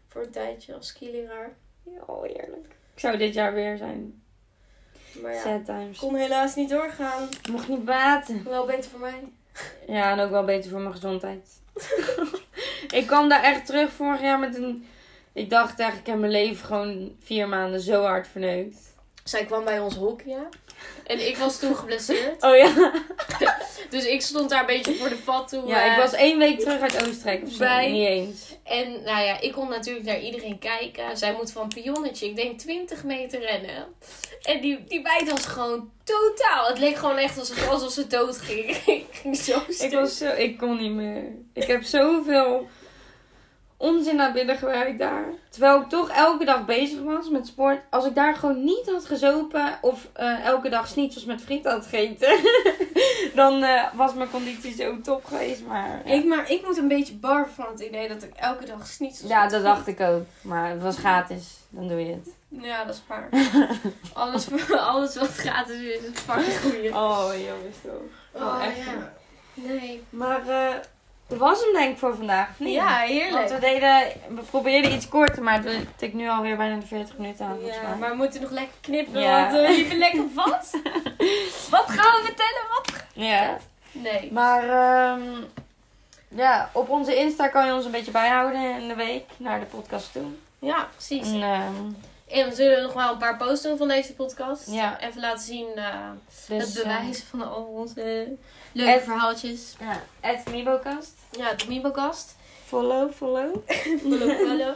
[0.08, 1.56] voor een tijdje als skileraar.
[1.84, 2.66] Ja, oh, heerlijk.
[2.94, 4.24] Ik zou dit jaar weer zijn.
[5.22, 6.00] Maar ja, Sad times.
[6.00, 7.30] kon helaas niet doorgaan.
[7.52, 8.44] Mocht niet baten.
[8.44, 9.24] Wel beter voor mij.
[9.88, 11.62] Ja, en ook wel beter voor mijn gezondheid.
[13.00, 14.86] ik kwam daar echt terug vorig jaar met een...
[15.34, 18.78] Ik dacht echt, ik heb mijn leven gewoon vier maanden zo hard verneukt.
[19.24, 20.48] Zij kwam bij ons hockeyen.
[21.06, 22.44] En ik was toen geblesseerd.
[22.44, 22.92] Oh ja.
[23.90, 25.68] Dus ik stond daar een beetje voor de vat toen.
[25.68, 27.58] Ja, eh, ik was één week terug uit Oostenrijk of zo.
[27.58, 28.56] bij- Niet eens.
[28.64, 31.18] En nou ja, ik kon natuurlijk naar iedereen kijken.
[31.18, 33.86] Zij moet van pionnetje, ik denk 20 meter rennen.
[34.42, 36.68] En die, die meid was gewoon totaal.
[36.68, 38.70] Het leek gewoon echt alsof, alsof ze dood ging.
[38.86, 39.92] ik ging zo Ik, stuk.
[39.94, 41.24] was zo, ik kon niet meer.
[41.54, 42.68] Ik heb zoveel
[43.78, 45.26] onzin naar binnen gewerkt daar.
[45.50, 47.80] Terwijl ik toch elke dag bezig was met sport.
[47.90, 51.86] Als ik daar gewoon niet had gezopen of eh, elke dag schnitzels met friet had
[51.86, 52.40] gegeten.
[53.42, 55.66] dan eh, was mijn conditie zo top geweest.
[55.66, 56.14] Maar ja.
[56.14, 59.24] Ik, maar ik moet een beetje barven van het idee dat ik elke dag sniet.
[59.28, 60.26] ja, dat dacht ik ook.
[60.42, 61.58] Maar het was gratis.
[61.70, 62.30] Dan doe je het.
[62.50, 63.30] Ja, dat is waar.
[64.14, 64.48] alles,
[64.92, 66.96] alles wat gratis is, is fucking goeie.
[66.96, 68.42] Oh, jongens toch.
[68.44, 68.78] Oh, echt.
[68.78, 69.14] ja.
[69.54, 70.04] Nee.
[70.10, 70.76] Maar eh
[71.28, 72.50] dat was hem denk ik voor vandaag.
[72.50, 72.74] Of niet?
[72.74, 73.34] Ja, heerlijk.
[73.36, 74.04] Want we, deden,
[74.36, 77.66] we probeerden iets korter, maar het tikt nu alweer bijna de 40 minuten aan.
[77.66, 77.98] Ja, mij.
[78.00, 79.40] maar we moeten nog lekker knippen, Ja.
[79.40, 80.72] want we liepen lekker vast.
[81.76, 82.64] Wat gaan we vertellen?
[82.76, 82.94] Wat?
[83.14, 83.58] Ja.
[83.92, 84.32] Nee.
[84.32, 85.22] Maar ehm,
[86.28, 89.66] ja, op onze Insta kan je ons een beetje bijhouden in de week naar de
[89.66, 90.26] podcast toe.
[90.60, 91.32] Ja, precies.
[91.32, 91.74] En, ehm,
[92.28, 94.72] En we zullen nog wel een paar posts doen van deze podcast.
[94.72, 95.00] Ja.
[95.00, 96.10] Even laten zien eh,
[96.48, 98.28] dus, het bewijs van al onze
[98.76, 99.76] leuke Het- verhaaltjes.
[99.80, 100.02] ja,
[100.32, 101.14] at Mibocast.
[101.32, 102.36] Ja, de Mibocast.
[102.68, 103.56] Follow, follow.
[104.02, 104.74] Follow, follow.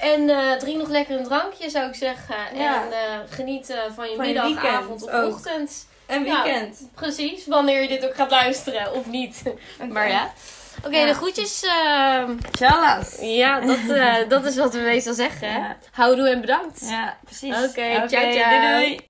[0.00, 2.36] En eh drink nog lekker een drankje, zou ik zeggen.
[2.54, 2.82] Ja.
[2.82, 5.32] En eh, geniet eh, van je Van je middag, weekend avond of ook.
[5.32, 5.86] ochtend.
[6.06, 6.88] En weekend.
[6.94, 9.42] Precies, wanneer je dit ook gaat luisteren of niet.
[9.92, 10.32] Maar ja.
[10.84, 11.06] Oké, Ja.
[11.06, 11.64] de groetjes.
[12.50, 13.16] Tjallas.
[13.20, 13.78] ja, dat,
[14.28, 15.48] dat is wat we meestal zeggen.
[15.48, 15.76] Ja.
[15.90, 16.80] Houdoe en bedankt.
[16.88, 17.54] Ja, precies.
[17.56, 18.48] Oké, ciao, ciao.
[18.48, 19.00] doei doei.